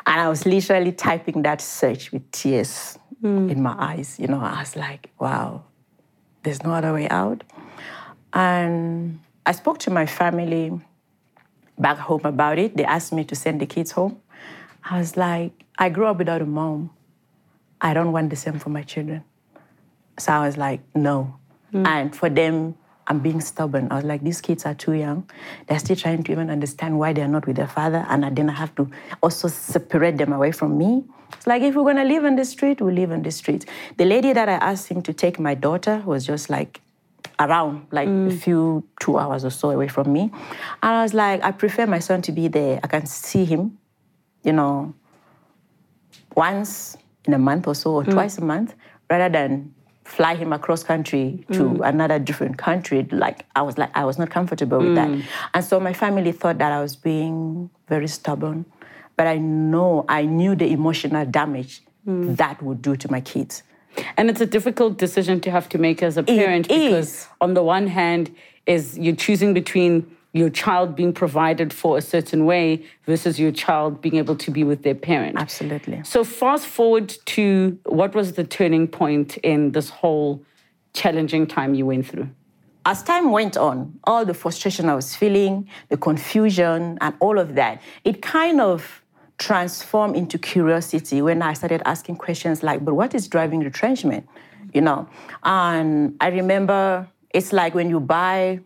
[0.07, 4.19] And I was literally typing that search with tears in my eyes.
[4.19, 5.63] You know, I was like, wow,
[6.43, 7.45] there's no other way out.
[8.33, 10.81] And I spoke to my family
[11.79, 12.77] back home about it.
[12.77, 14.21] They asked me to send the kids home.
[14.85, 16.91] I was like, I grew up without a mom.
[17.83, 19.25] I don't want the same for my children.
[20.19, 21.37] So I was like, no.
[21.75, 23.89] And for them I'm being stubborn.
[23.91, 25.29] I was like, these kids are too young.
[25.67, 28.07] They're still trying to even understand why they're not with their father.
[28.09, 28.91] And I then I have to
[29.23, 31.05] also separate them away from me.
[31.33, 33.65] It's like, if we're going to live in the street, we live in the street.
[33.97, 36.81] The lady that I asked him to take my daughter was just like
[37.41, 38.29] around, like mm.
[38.29, 40.31] a few, two hours or so away from me.
[40.83, 42.79] And I was like, I prefer my son to be there.
[42.85, 43.79] I can see him,
[44.45, 44.95] you know,
[46.37, 48.13] once in a month or so, or mm.
[48.13, 48.75] twice a month,
[49.11, 51.89] rather than fly him across country to mm.
[51.89, 55.23] another different country like i was like i was not comfortable with that mm.
[55.55, 58.65] and so my family thought that i was being very stubborn
[59.17, 62.37] but i know i knew the emotional damage mm.
[62.37, 63.63] that would do to my kids
[64.17, 67.29] and it's a difficult decision to have to make as a parent it because is.
[67.41, 68.35] on the one hand
[68.67, 74.01] is you're choosing between your child being provided for a certain way versus your child
[74.01, 75.37] being able to be with their parent.
[75.39, 76.03] Absolutely.
[76.05, 80.43] So, fast forward to what was the turning point in this whole
[80.95, 82.29] challenging time you went through?
[82.85, 87.55] As time went on, all the frustration I was feeling, the confusion, and all of
[87.55, 89.03] that, it kind of
[89.39, 94.27] transformed into curiosity when I started asking questions like, but what is driving retrenchment?
[94.73, 95.09] You know?
[95.45, 98.61] And I remember it's like when you buy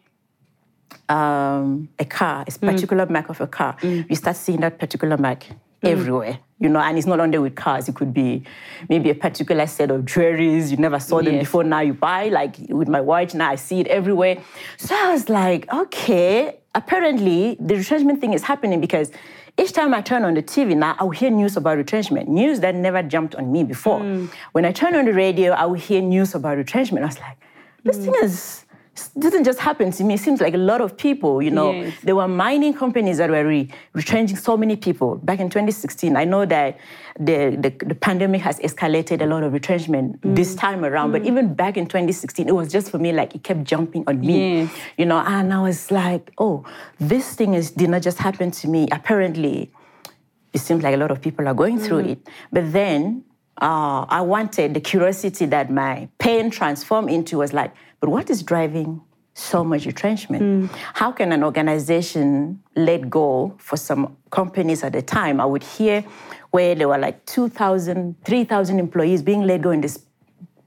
[1.08, 2.60] um, a car, a mm.
[2.60, 3.10] particular mm.
[3.10, 4.08] mark of a car, mm.
[4.08, 5.56] you start seeing that particular mark mm.
[5.82, 6.38] everywhere.
[6.58, 7.86] You know, and it's not only with cars.
[7.86, 8.42] It could be
[8.88, 10.70] maybe a particular set of jewelries.
[10.70, 11.42] You never saw them yes.
[11.42, 11.64] before.
[11.64, 12.28] Now you buy.
[12.30, 14.38] Like with my watch, now I see it everywhere.
[14.78, 16.60] So I was like, okay.
[16.74, 19.10] Apparently, the retrenchment thing is happening because
[19.58, 22.60] each time I turn on the TV now, I will hear news about retrenchment, news
[22.60, 24.00] that never jumped on me before.
[24.00, 24.30] Mm.
[24.52, 27.04] When I turn on the radio, I will hear news about retrenchment.
[27.04, 27.38] I was like,
[27.82, 28.04] this mm.
[28.04, 28.65] thing is
[29.18, 30.14] doesn't just happen to me.
[30.14, 31.94] It seems like a lot of people, you know, yes.
[32.02, 35.16] there were mining companies that were re- retrenching so many people.
[35.16, 36.78] Back in 2016, I know that
[37.18, 40.36] the, the, the pandemic has escalated a lot of retrenchment mm.
[40.36, 41.12] this time around, mm.
[41.12, 44.20] but even back in 2016, it was just for me like it kept jumping on
[44.20, 44.72] me, yes.
[44.96, 46.64] you know, and I was like, oh,
[46.98, 48.88] this thing is did not just happen to me.
[48.92, 49.70] Apparently,
[50.52, 51.84] it seems like a lot of people are going mm.
[51.84, 52.18] through it.
[52.50, 53.24] But then
[53.60, 58.42] uh, I wanted the curiosity that my pain transformed into was like, but what is
[58.42, 59.00] driving
[59.34, 60.42] so much retrenchment?
[60.42, 60.76] Mm.
[60.94, 65.40] How can an organization let go for some companies at the time?
[65.40, 66.04] I would hear
[66.50, 70.06] where there were like 2,000, 3,000 employees being let go in this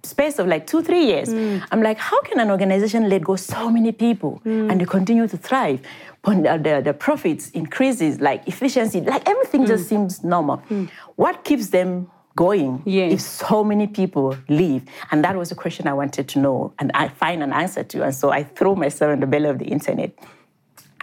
[0.04, 1.30] space of like two, three years.
[1.30, 1.63] Mm.
[1.72, 4.72] I'm like, how can an organization let go so many people mm.
[4.72, 5.82] and they continue to thrive?
[6.26, 9.89] The, the, profits increases, like efficiency, like everything just mm.
[9.89, 10.58] seems normal.
[10.70, 10.89] Mm.
[11.15, 13.12] What keeps them going yes.
[13.13, 14.84] if so many people leave?
[15.12, 18.04] And that was a question I wanted to know and I find an answer to.
[18.06, 20.12] And so I threw myself in the belly of the internet.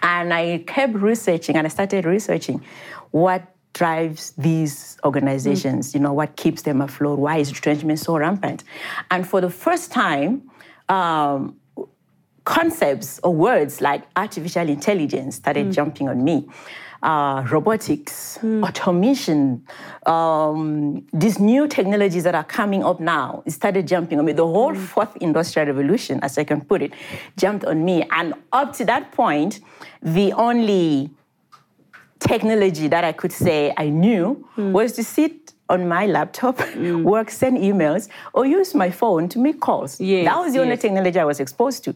[0.01, 2.65] And I kept researching and I started researching
[3.11, 3.43] what
[3.75, 5.95] drives these organizations, mm.
[5.95, 8.65] you know, what keeps them afloat, why is retrenchment so rampant?
[9.11, 10.51] And for the first time,
[10.89, 11.57] um,
[12.45, 15.75] concepts or words like artificial intelligence started mm.
[15.75, 16.49] jumping on me
[17.07, 18.65] uh, robotics, mm.
[18.67, 19.65] automation,
[20.07, 24.33] um, these new technologies that are coming up now started jumping on me.
[24.33, 24.77] The whole mm.
[24.77, 26.93] fourth industrial revolution, as I can put it,
[27.39, 28.05] jumped on me.
[28.11, 29.61] And up to that point,
[30.03, 31.11] the only
[32.19, 34.73] technology that I could say I knew mm.
[34.73, 37.03] was to sit on my laptop, mm.
[37.13, 40.01] work, send emails, or use my phone to make calls.
[40.01, 40.65] Yes, that was the yes.
[40.65, 41.95] only technology I was exposed to.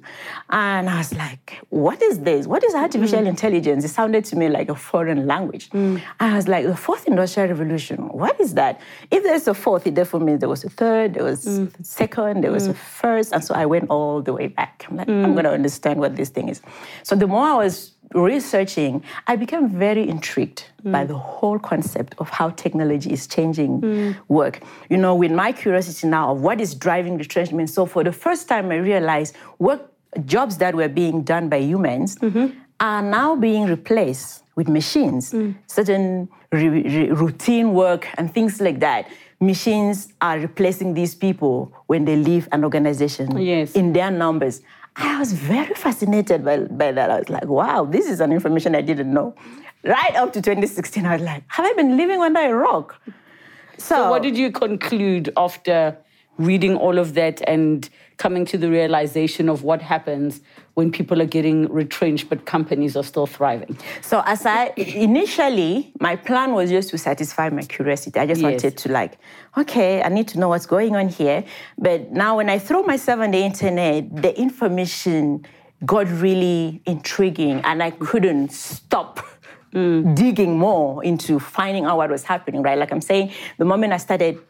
[0.50, 2.46] And I was like, what is this?
[2.46, 3.28] What is artificial mm.
[3.28, 3.84] intelligence?
[3.84, 5.70] It sounded to me like a foreign language.
[5.70, 6.02] Mm.
[6.18, 8.80] I was like, the fourth industrial revolution, what is that?
[9.10, 11.86] If there's a fourth, it definitely means there was a third, there was a mm.
[11.86, 12.76] second, there was a mm.
[12.76, 13.32] first.
[13.32, 14.86] And so I went all the way back.
[14.88, 15.32] I'm like, I'm mm.
[15.34, 16.60] going to understand what this thing is.
[17.02, 20.92] So the more I was researching, I became very intrigued mm.
[20.92, 24.16] by the whole concept of how technology is changing mm.
[24.28, 24.62] work.
[24.88, 27.70] You know, with my curiosity now of what is driving retrenchment.
[27.70, 29.92] So for the first time, I realized work
[30.24, 32.58] jobs that were being done by humans mm-hmm.
[32.80, 35.32] are now being replaced with machines.
[35.32, 35.54] Mm.
[35.66, 39.08] Certain re- re- routine work and things like that.
[39.40, 43.72] Machines are replacing these people when they leave an organization yes.
[43.72, 44.60] in their numbers.
[44.96, 47.10] I was very fascinated by, by that.
[47.10, 49.34] I was like, wow, this is an information I didn't know.
[49.84, 53.00] Right up to 2016, I was like, have I been living under a rock?
[53.78, 55.96] So, so what did you conclude after
[56.40, 60.40] reading all of that and coming to the realization of what happens
[60.74, 63.76] when people are getting retrenched but companies are still thriving?
[64.00, 68.18] So as I initially my plan was just to satisfy my curiosity.
[68.18, 68.50] I just yes.
[68.50, 69.18] wanted to like,
[69.56, 71.44] okay, I need to know what's going on here.
[71.76, 75.46] But now when I throw myself on the internet, the information
[75.84, 79.26] got really intriguing and I couldn't stop.
[79.72, 80.16] Mm.
[80.16, 82.76] digging more into finding out what was happening, right?
[82.76, 84.40] Like I'm saying, the moment I started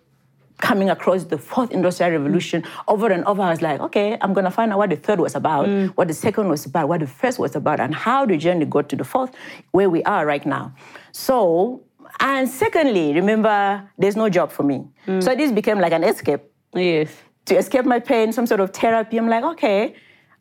[0.61, 3.43] coming across the fourth industrial revolution over and over.
[3.43, 5.89] I was like, okay, I'm gonna find out what the third was about, mm.
[5.91, 8.89] what the second was about, what the first was about, and how the journey got
[8.91, 9.31] to the fourth,
[9.73, 10.75] where we are right now.
[11.13, 11.83] So,
[12.21, 14.87] and secondly, remember, there's no job for me.
[15.07, 15.23] Mm.
[15.23, 16.43] So this became like an escape.
[16.75, 17.11] Yes.
[17.47, 19.17] To escape my pain, some sort of therapy.
[19.17, 19.95] I'm like, okay,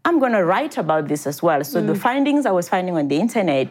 [0.05, 1.63] I'm gonna write about this as well.
[1.63, 1.87] So mm.
[1.87, 3.67] the findings I was finding on the internet,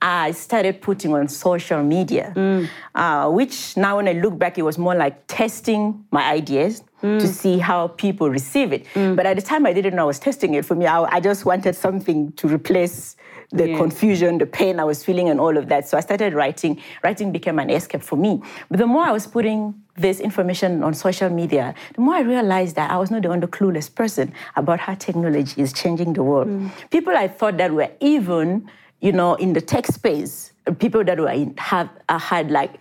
[0.00, 2.68] I started putting on social media, mm.
[2.94, 7.20] uh, which now when I look back, it was more like testing my ideas mm.
[7.20, 8.86] to see how people receive it.
[8.94, 9.16] Mm.
[9.16, 10.64] But at the time, I didn't know I was testing it.
[10.64, 13.16] For me, I, I just wanted something to replace
[13.50, 13.76] the yeah.
[13.76, 15.88] confusion, the pain I was feeling, and all of that.
[15.88, 16.80] So I started writing.
[17.02, 18.42] Writing became an escape for me.
[18.70, 22.76] But the more I was putting this information on social media, the more I realized
[22.76, 26.48] that I was not the only clueless person about how technology is changing the world.
[26.48, 26.70] Mm.
[26.90, 28.70] People I thought that were even
[29.02, 32.74] you know, in the tech space, people that were in, have uh, had like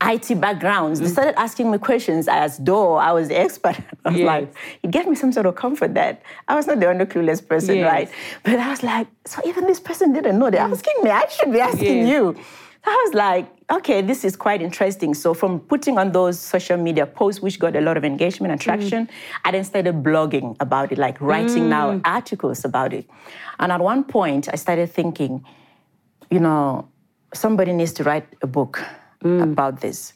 [0.00, 1.04] IT backgrounds, mm.
[1.04, 3.76] they started asking me questions as though I was the expert.
[4.04, 4.26] I was yes.
[4.26, 7.46] like, it gave me some sort of comfort that I was not the only clueless
[7.46, 7.92] person, yes.
[7.92, 8.10] right?
[8.44, 10.50] But I was like, so even this person didn't know.
[10.50, 10.72] They're mm.
[10.72, 11.10] asking me.
[11.10, 12.10] I should be asking yes.
[12.10, 12.36] you.
[12.84, 15.14] So I was like, okay, this is quite interesting.
[15.14, 18.60] So from putting on those social media posts, which got a lot of engagement and
[18.60, 19.10] traction, mm.
[19.44, 21.70] I then started blogging about it, like writing mm.
[21.70, 23.10] now articles about it.
[23.58, 25.44] And at one point, I started thinking,
[26.30, 26.88] you know,
[27.34, 28.82] somebody needs to write a book
[29.22, 29.42] mm.
[29.42, 30.14] about this.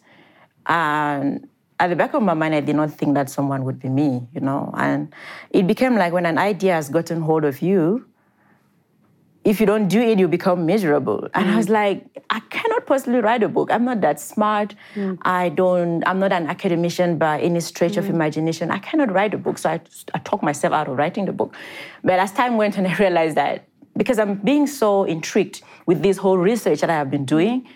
[0.66, 1.48] And
[1.80, 4.26] at the back of my mind, I did not think that someone would be me,
[4.32, 4.72] you know.
[4.76, 5.12] And
[5.50, 8.06] it became like when an idea has gotten hold of you,
[9.44, 11.28] if you don't do it, you become miserable.
[11.34, 11.52] And mm.
[11.52, 11.70] I was mm.
[11.70, 13.72] like, I cannot possibly write a book.
[13.72, 14.74] I'm not that smart.
[14.94, 15.18] Mm.
[15.22, 17.98] I don't, I'm not an academician by any stretch mm.
[17.98, 18.70] of imagination.
[18.70, 19.58] I cannot write a book.
[19.58, 19.80] So I,
[20.14, 21.56] I talked myself out of writing the book.
[22.04, 26.16] But as time went on, I realized that because I'm being so intrigued with this
[26.16, 27.66] whole research that I have been doing,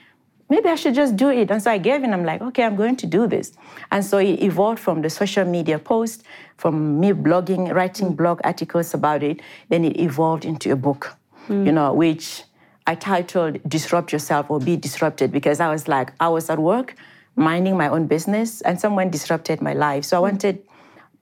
[0.49, 1.51] maybe I should just do it.
[1.51, 2.13] And so I gave in.
[2.13, 3.53] I'm like, okay, I'm going to do this.
[3.91, 6.23] And so it evolved from the social media post,
[6.57, 8.17] from me blogging, writing mm.
[8.17, 9.41] blog articles about it.
[9.69, 11.17] Then it evolved into a book
[11.49, 11.67] mm.
[11.67, 12.43] you know, which
[12.87, 16.95] I titled Disrupt Yourself or Be Disrupted because I was like, I was at work
[17.35, 20.05] minding my own business and someone disrupted my life.
[20.05, 20.33] So I mm.
[20.33, 20.63] wanted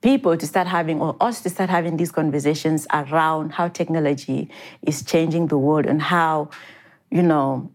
[0.01, 4.49] people to start having, or us to start having these conversations around how technology
[4.83, 6.49] is changing the world and how,
[7.09, 7.71] you know,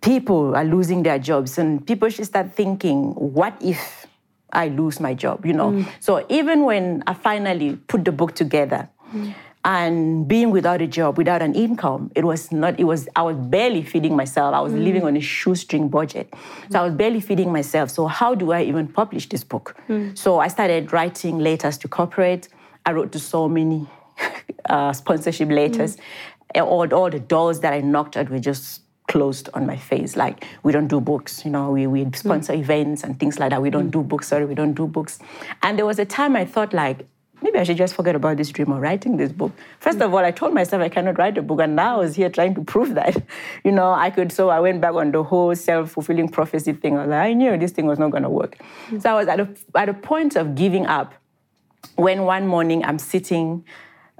[0.00, 1.58] people are losing their jobs.
[1.58, 4.06] And people should start thinking, what if
[4.52, 5.72] I lose my job, you know?
[5.72, 5.88] Mm.
[6.00, 9.34] So even when I finally put the book together, mm
[9.66, 13.36] and being without a job, without an income, it was not, it was, I was
[13.36, 14.54] barely feeding myself.
[14.54, 14.84] I was mm.
[14.84, 16.32] living on a shoestring budget.
[16.70, 17.90] So I was barely feeding myself.
[17.90, 19.76] So how do I even publish this book?
[19.88, 20.16] Mm.
[20.16, 22.48] So I started writing letters to corporate.
[22.86, 23.88] I wrote to so many
[24.68, 25.96] uh, sponsorship letters.
[26.54, 26.62] Mm.
[26.62, 30.16] All, all the doors that I knocked at were just closed on my face.
[30.16, 32.60] Like, we don't do books, you know, we, we sponsor mm.
[32.60, 33.62] events and things like that.
[33.62, 33.92] We don't mm.
[33.92, 35.18] do books, sorry, we don't do books.
[35.62, 37.06] And there was a time I thought like,
[37.42, 39.52] maybe I should just forget about this dream of writing this book.
[39.80, 42.16] First of all, I told myself I cannot write a book, and now I was
[42.16, 43.22] here trying to prove that,
[43.64, 44.32] you know, I could.
[44.32, 46.96] So I went back on the whole self-fulfilling prophecy thing.
[46.96, 48.58] I was like, I knew this thing was not going to work.
[48.58, 49.00] Mm-hmm.
[49.00, 51.14] So I was at a, at a point of giving up
[51.96, 53.64] when one morning I'm sitting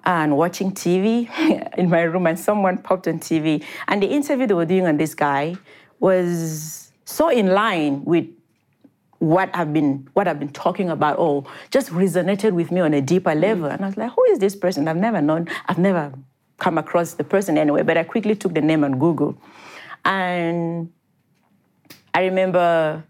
[0.06, 1.28] and watching TV
[1.78, 4.96] in my room, and someone popped on TV, and the interview they were doing on
[4.96, 5.56] this guy
[5.98, 8.26] was so in line with
[9.18, 13.00] what I've been what I've been talking about or just resonated with me on a
[13.00, 13.66] deeper level.
[13.66, 14.88] And I was like, who is this person?
[14.88, 16.12] I've never known, I've never
[16.58, 19.36] come across the person anyway, but I quickly took the name on Google.
[20.04, 20.92] And
[22.14, 23.04] I remember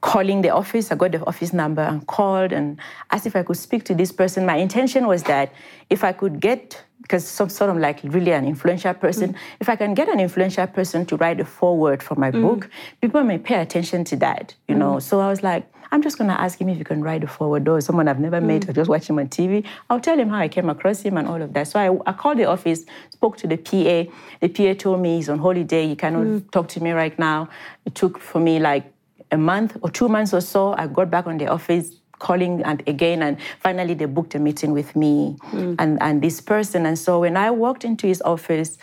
[0.00, 0.90] calling the office.
[0.90, 2.78] I got the office number and called and
[3.10, 4.46] asked if I could speak to this person.
[4.46, 5.52] My intention was that
[5.88, 9.32] if I could get because some sort of like really an influential person.
[9.32, 9.38] Mm.
[9.60, 12.42] If I can get an influential person to write a foreword for my mm.
[12.42, 14.96] book, people may pay attention to that, you know.
[14.96, 15.02] Mm.
[15.02, 17.66] So I was like, I'm just gonna ask him if he can write a foreword
[17.68, 19.66] or someone I've never met or just watch him on TV.
[19.88, 21.66] I'll tell him how I came across him and all of that.
[21.66, 24.08] So I, I called the office, spoke to the PA.
[24.40, 27.48] The PA told me he's on holiday, he cannot talk to me right now.
[27.86, 28.92] It took for me like
[29.30, 30.74] a month or two months or so.
[30.76, 34.72] I got back on the office, calling and again and finally they booked a meeting
[34.72, 35.74] with me mm.
[35.78, 38.76] and, and this person and so when i walked into his office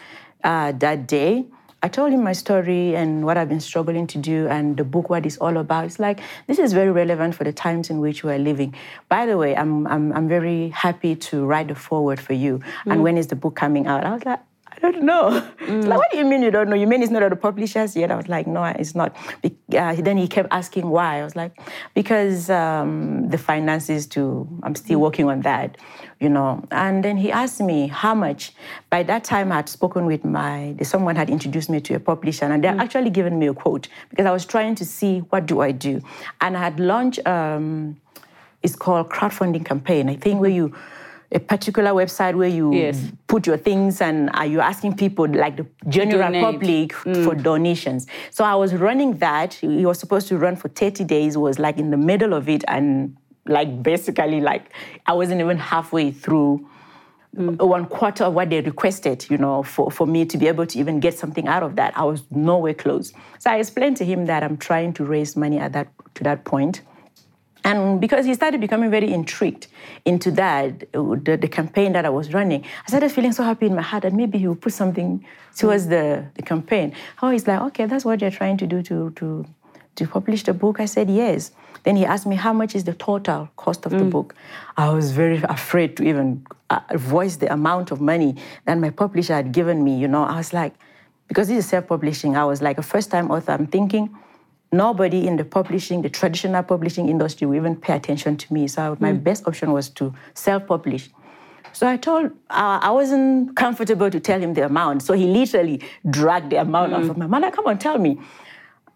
[0.43, 1.45] uh, that day
[1.83, 5.11] I told him my story and what I've been struggling to do and the book,
[5.11, 5.85] what it's all about.
[5.85, 8.73] It's like, this is very relevant for the times in which we're living.
[9.09, 12.59] By the way, I'm, I'm, I'm very happy to write the foreword for you.
[12.85, 12.93] Mm.
[12.93, 14.03] And when is the book coming out?
[14.05, 14.39] I was like,
[14.77, 15.43] I don't know.
[15.67, 15.85] Mm.
[15.85, 16.77] Like, what do you mean you don't know?
[16.77, 18.09] You mean it's not at the publishers yet?
[18.09, 19.13] I was like, no, it's not.
[19.43, 21.19] Uh, then he kept asking why.
[21.19, 21.59] I was like,
[21.93, 25.77] because um, the finances to, I'm still working on that,
[26.21, 26.63] you know.
[26.71, 28.53] And then he asked me how much.
[28.89, 32.45] By that time, I had spoken with my, someone had introduced me to a publisher,
[32.45, 32.79] and they mm.
[32.79, 36.01] actually given me a quote because I was trying to see what do I do.
[36.39, 37.99] And I had launched, um,
[38.63, 40.73] it's called crowdfunding campaign, I think, where you,
[41.31, 43.11] a particular website where you yes.
[43.27, 46.43] put your things and are you asking people like the general Donate.
[46.43, 47.23] public mm.
[47.23, 51.37] for donations so i was running that it was supposed to run for 30 days
[51.37, 54.71] was like in the middle of it and like basically like
[55.05, 56.65] i wasn't even halfway through
[57.35, 57.57] mm.
[57.67, 60.79] one quarter of what they requested you know for, for me to be able to
[60.79, 64.27] even get something out of that i was nowhere close so i explained to him
[64.27, 66.81] that i'm trying to raise money at that to that point
[67.67, 69.67] and because he started becoming very intrigued
[70.05, 73.75] into that, the, the, campaign that I was running, I started feeling so happy in
[73.75, 76.93] my heart that maybe he would put something towards the, the campaign.
[77.21, 79.45] Oh, he's like, okay, that's what you're trying to do to, to,
[79.95, 80.79] to publish the book.
[80.79, 81.51] I said, yes.
[81.83, 83.99] Then he asked me, how much is the total cost of mm.
[83.99, 84.33] the book?
[84.77, 89.33] I was very afraid to even uh, voice the amount of money that my publisher
[89.33, 89.97] had given me.
[89.97, 90.73] You know, I was like,
[91.27, 93.51] because this is self-publishing, I was like a first-time author.
[93.51, 94.15] I'm thinking,
[94.71, 98.67] nobody in the publishing, the traditional publishing industry will even pay attention to me.
[98.67, 99.23] So my mm.
[99.23, 101.09] best option was to self-publish.
[101.73, 105.03] So I told, uh, I wasn't comfortable to tell him the amount.
[105.03, 106.97] So he literally dragged the amount mm.
[106.97, 107.51] off of my mother.
[107.51, 108.19] Come on, tell me.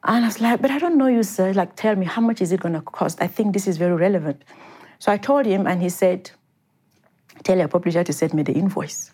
[0.03, 1.53] And I was like, but I don't know you, sir.
[1.53, 3.21] Like, tell me, how much is it going to cost?
[3.21, 4.43] I think this is very relevant.
[4.97, 6.31] So I told him, and he said,
[7.43, 9.11] tell your publisher to send me the invoice.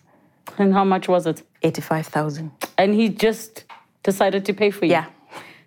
[0.56, 1.42] And how much was it?
[1.62, 2.50] 85,000.
[2.78, 3.64] And he just
[4.02, 4.92] decided to pay for you?
[4.92, 5.06] Yeah.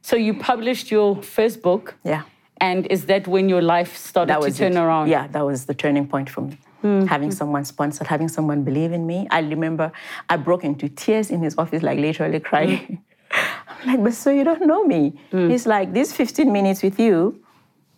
[0.02, 1.96] So you published your first book.
[2.04, 2.24] Yeah.
[2.60, 4.80] And is that when your life started to turn it.
[4.80, 5.10] around?
[5.10, 6.58] Yeah, that was the turning point for me.
[6.84, 7.08] Mm.
[7.08, 9.28] Having someone sponsor, having someone believe in me.
[9.30, 9.92] I remember
[10.30, 13.02] I broke into tears in his office, like literally crying.
[13.32, 13.48] Mm.
[13.68, 15.14] I'm like, but so you don't know me.
[15.32, 15.50] Mm.
[15.50, 17.44] He's like, this 15 minutes with you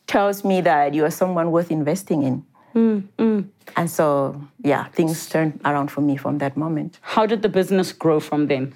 [0.07, 2.45] tells me that you are someone worth investing in.
[2.75, 3.47] Mm, mm.
[3.75, 6.99] And so, yeah, things turned around for me from that moment.
[7.01, 8.73] How did the business grow from then?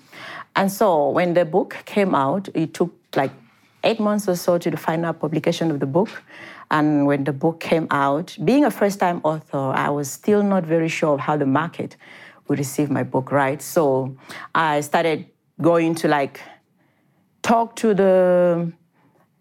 [0.55, 3.31] And so, when the book came out, it took like
[3.83, 6.09] eight months or so to the final publication of the book.
[6.69, 10.65] And when the book came out, being a first time author, I was still not
[10.65, 11.95] very sure of how the market
[12.47, 13.61] would receive my book, right?
[13.61, 14.15] So
[14.53, 15.27] I started
[15.61, 16.41] going to like
[17.41, 18.71] talk to the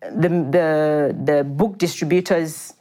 [0.00, 2.74] the the, the book distributors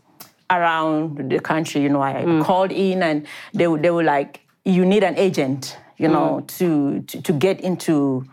[0.49, 1.81] around the country.
[1.81, 2.43] You know, I mm.
[2.43, 6.47] called in and they, they were like, you need an agent, you know, mm.
[6.57, 8.25] to, to, to get into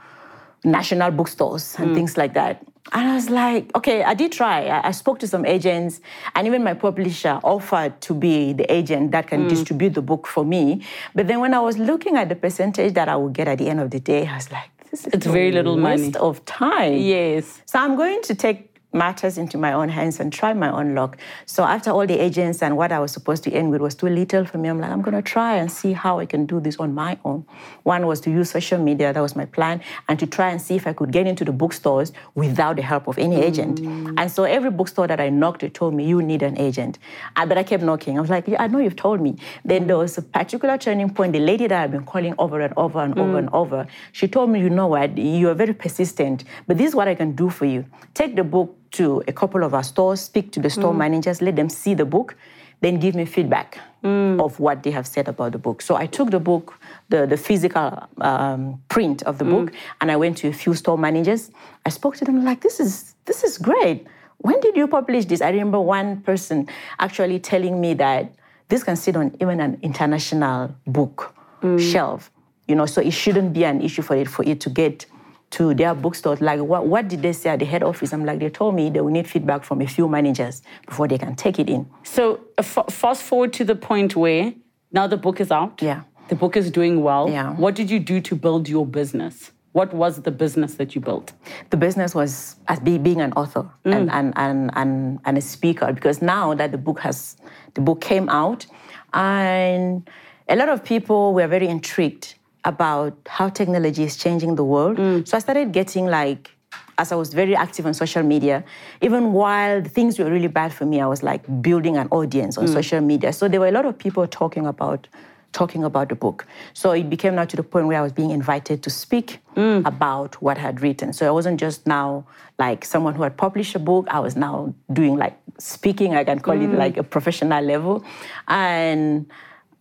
[0.64, 1.94] national bookstores and mm.
[1.94, 2.64] things like that.
[2.92, 4.66] And I was like, okay, I did try.
[4.66, 6.00] I, I, spoke to some agents,
[6.34, 9.48] and even my publisher offered to be the agent that can mm.
[9.48, 10.84] distribute the book for me.
[11.14, 13.68] But then when I was looking at the percentage that I would get at the
[13.68, 16.16] end of the day, I was like, this is it's very little waste money.
[16.16, 16.94] of time.
[16.94, 17.62] Yes.
[17.66, 21.16] So I'm going to take matters into my own hands and try my own luck.
[21.46, 24.08] So after all the agents and what I was supposed to end with was too
[24.08, 26.60] little for me, I'm like, I'm going to try and see how I can do
[26.60, 27.44] this on my own.
[27.82, 30.76] One was to use social media, that was my plan, and to try and see
[30.76, 33.42] if I could get into the bookstores without the help of any mm.
[33.42, 33.80] agent.
[34.18, 36.98] And so every bookstore that I knocked, they told me, you need an agent.
[37.36, 38.18] I, but I kept knocking.
[38.18, 39.36] I was like, yeah, I know you've told me.
[39.64, 41.32] Then there was a particular turning point.
[41.32, 43.20] The lady that I've been calling over and over and mm.
[43.20, 46.88] over and over, she told me, you know what, you are very persistent, but this
[46.88, 47.84] is what I can do for you.
[48.14, 50.98] Take the book to a couple of our stores, speak to the store mm.
[50.98, 52.36] managers, let them see the book,
[52.80, 54.40] then give me feedback mm.
[54.44, 55.80] of what they have said about the book.
[55.80, 56.78] So I took the book,
[57.08, 59.50] the, the physical um, print of the mm.
[59.50, 61.50] book, and I went to a few store managers.
[61.86, 64.06] I spoke to them like, this is this is great.
[64.38, 65.40] When did you publish this?
[65.40, 66.68] I remember one person
[66.98, 68.34] actually telling me that
[68.68, 71.78] this can sit on even an international book mm.
[71.92, 72.30] shelf.
[72.66, 75.06] You know, so it shouldn't be an issue for it for it to get
[75.52, 78.12] to their bookstores, like, what, what did they say at the head office?
[78.12, 81.18] I'm like, they told me they will need feedback from a few managers before they
[81.18, 81.88] can take it in.
[82.02, 84.54] So uh, f- fast forward to the point where
[84.92, 85.80] now the book is out.
[85.82, 86.02] Yeah.
[86.28, 87.28] The book is doing well.
[87.28, 87.54] Yeah.
[87.54, 89.52] What did you do to build your business?
[89.72, 91.32] What was the business that you built?
[91.70, 93.94] The business was as be, being an author mm.
[93.94, 97.36] and, and, and, and, and a speaker because now that the book has
[97.74, 98.66] the book came out
[99.14, 100.08] and
[100.48, 102.34] a lot of people were very intrigued
[102.64, 104.96] about how technology is changing the world.
[104.96, 105.26] Mm.
[105.26, 106.50] So I started getting like,
[106.98, 108.64] as I was very active on social media,
[109.00, 112.66] even while things were really bad for me, I was like building an audience on
[112.66, 112.72] mm.
[112.72, 113.32] social media.
[113.32, 115.08] So there were a lot of people talking about
[115.52, 116.46] talking about the book.
[116.72, 119.84] So it became now to the point where I was being invited to speak mm.
[119.86, 121.12] about what I had written.
[121.12, 122.26] So I wasn't just now
[122.58, 124.06] like someone who had published a book.
[124.10, 126.72] I was now doing like speaking, I can call mm.
[126.72, 128.02] it like a professional level.
[128.48, 129.30] And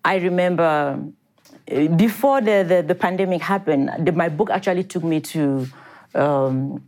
[0.04, 1.02] I remember
[1.66, 5.68] before the, the, the pandemic happened, the, my book actually took me to
[6.16, 6.84] um,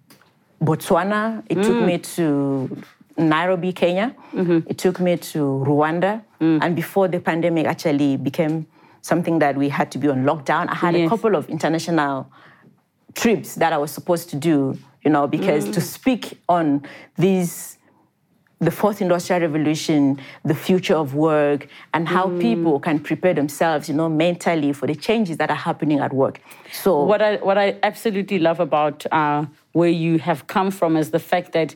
[0.62, 1.44] Botswana.
[1.50, 1.64] It mm.
[1.64, 2.84] took me to
[3.18, 4.16] Nairobi, Kenya.
[4.34, 4.70] Mm-hmm.
[4.70, 6.24] It took me to Rwanda.
[6.42, 6.60] Mm.
[6.62, 8.66] And before the pandemic actually became
[9.02, 11.08] something that we had to be on lockdown, I had yes.
[11.08, 12.32] a couple of international
[13.16, 15.74] trips that I was supposed to do, you know, because mm.
[15.74, 16.84] to speak on
[17.18, 17.78] these
[18.66, 22.40] the fourth industrial revolution, the future of work, and how mm.
[22.40, 26.40] people can prepare themselves, you know, mentally for the changes that are happening at work.
[26.72, 31.12] So what I what I absolutely love about uh, where you have come from is
[31.12, 31.76] the fact that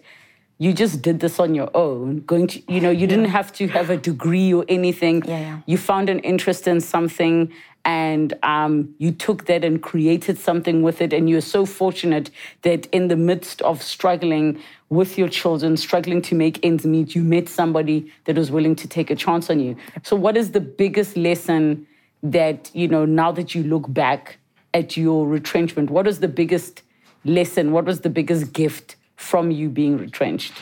[0.60, 3.68] you just did this on your own going to you know you didn't have to
[3.68, 5.24] have a degree or anything.
[5.26, 5.60] Yeah, yeah.
[5.66, 7.52] you found an interest in something
[7.86, 11.14] and um, you took that and created something with it.
[11.14, 12.30] And you're so fortunate
[12.64, 17.24] that in the midst of struggling with your children struggling to make ends meet you
[17.24, 19.76] met somebody that was willing to take a chance on you.
[20.04, 21.88] So what is the biggest lesson
[22.24, 24.38] that you know now that you look back
[24.74, 26.84] at your retrenchment what was the biggest
[27.24, 27.72] lesson?
[27.72, 30.54] What was the biggest gift from you being retrenched?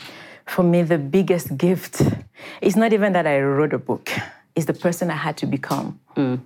[0.46, 2.02] For me, the biggest gift
[2.60, 4.10] is not even that I wrote a book,
[4.54, 6.00] it's the person I had to become.
[6.16, 6.40] Mm.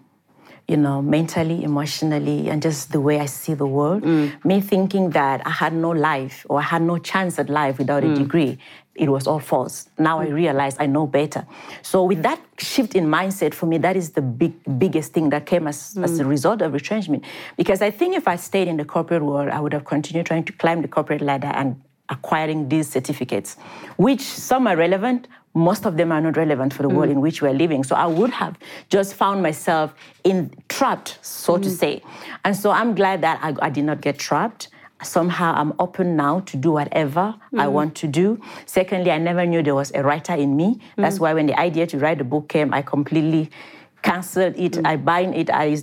[0.69, 4.03] You know, mentally, emotionally, and just the way I see the world.
[4.05, 4.45] Mm.
[4.45, 8.05] Me thinking that I had no life or I had no chance at life without
[8.05, 8.13] mm.
[8.13, 8.59] a degree,
[8.95, 9.89] it was all false.
[9.99, 10.35] Now I mm.
[10.35, 11.45] realize I know better.
[11.83, 15.45] So with that shift in mindset, for me, that is the big, biggest thing that
[15.47, 16.05] came as, mm.
[16.05, 17.25] as a result of retrenchment.
[17.57, 20.45] Because I think if I stayed in the corporate world, I would have continued trying
[20.45, 21.81] to climb the corporate ladder and
[22.11, 23.57] acquiring these certificates,
[23.97, 26.95] which some are relevant, most of them are not relevant for the mm.
[26.95, 27.83] world in which we're living.
[27.83, 28.59] So I would have
[28.89, 31.63] just found myself in trapped, so mm.
[31.63, 32.03] to say.
[32.45, 34.69] And so I'm glad that I, I, did not get trapped.
[35.03, 37.61] Somehow I'm open now to do whatever mm.
[37.61, 38.41] I want to do.
[38.67, 40.81] Secondly, I never knew there was a writer in me.
[40.97, 41.23] That's mm.
[41.23, 43.51] why when the idea to write the book came, I completely
[44.03, 44.87] canceled it, mm.
[44.87, 45.77] I bind it, I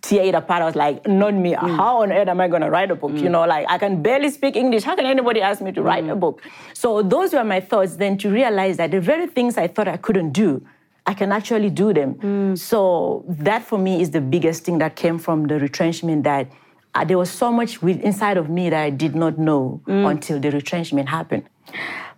[0.00, 0.62] tear it apart.
[0.62, 1.54] I was like, not me.
[1.54, 1.76] Mm.
[1.76, 3.12] How on earth am I going to write a book?
[3.12, 3.22] Mm.
[3.22, 4.84] You know, like I can barely speak English.
[4.84, 6.20] How can anybody ask me to write a mm.
[6.20, 6.42] book?
[6.74, 7.96] So those were my thoughts.
[7.96, 10.64] Then to realize that the very things I thought I couldn't do,
[11.06, 12.14] I can actually do them.
[12.14, 12.58] Mm.
[12.58, 16.50] So that for me is the biggest thing that came from the retrenchment that
[16.94, 20.10] uh, there was so much inside of me that I did not know mm.
[20.10, 21.44] until the retrenchment happened.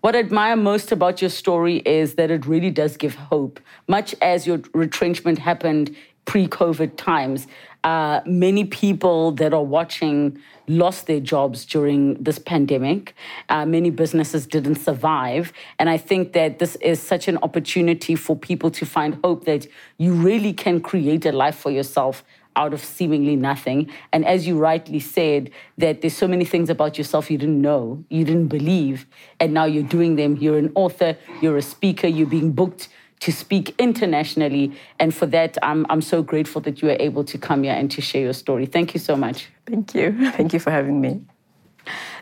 [0.00, 3.60] What I admire most about your story is that it really does give hope.
[3.86, 5.94] Much as your retrenchment happened
[6.24, 7.46] pre COVID times,
[7.84, 10.38] uh, many people that are watching
[10.68, 13.14] lost their jobs during this pandemic.
[13.48, 15.52] Uh, many businesses didn't survive.
[15.78, 19.66] And I think that this is such an opportunity for people to find hope that
[19.98, 22.24] you really can create a life for yourself
[22.56, 23.90] out of seemingly nothing.
[24.12, 28.04] And as you rightly said, that there's so many things about yourself you didn't know,
[28.08, 29.06] you didn't believe,
[29.40, 30.36] and now you're doing them.
[30.36, 32.88] You're an author, you're a speaker, you're being booked
[33.20, 34.72] to speak internationally.
[34.98, 37.90] And for that, I'm, I'm so grateful that you were able to come here and
[37.92, 38.66] to share your story.
[38.66, 39.48] Thank you so much.
[39.64, 40.30] Thank you.
[40.32, 41.20] Thank you for having me.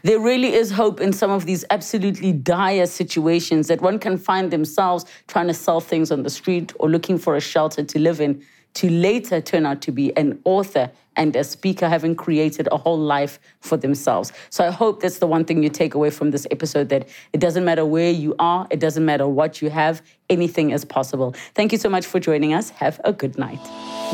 [0.03, 4.51] There really is hope in some of these absolutely dire situations that one can find
[4.51, 8.21] themselves trying to sell things on the street or looking for a shelter to live
[8.21, 8.43] in
[8.75, 12.99] to later turn out to be an author and a speaker, having created a whole
[12.99, 14.33] life for themselves.
[14.51, 17.41] So I hope that's the one thing you take away from this episode that it
[17.41, 21.35] doesn't matter where you are, it doesn't matter what you have, anything is possible.
[21.55, 22.71] Thank you so much for joining us.
[22.71, 23.61] Have a good night.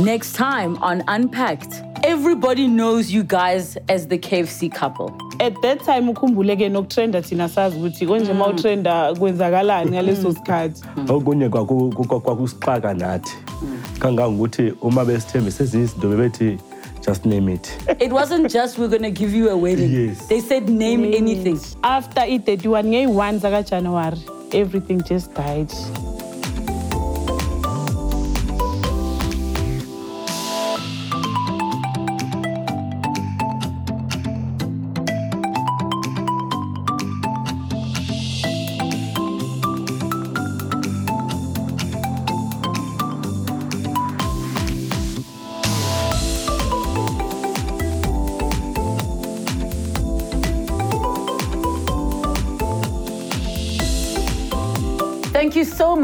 [0.00, 5.16] Next time on Unpacked, everybody knows you guys as the KFC couple.
[5.40, 8.54] At that time ukhumbule ke nokutrenda thina sazi ukuthi konje uma mm.
[8.54, 10.82] utrenda kwenzakalani ngaleso sikhathi.
[11.08, 13.36] Okunye kwakusixaka nathi.
[13.98, 16.58] kangangokuthi uma besithembisa ezinye izinto bebethi
[17.06, 17.64] just name it.
[18.00, 19.92] It wasn't just we're gonna give you a wedding.
[19.92, 20.26] Yes.
[20.26, 21.14] They said name yes.
[21.22, 21.60] anything.
[21.84, 24.18] After i-31 ngeyi-1 zaka-January,
[24.52, 25.70] everything just died.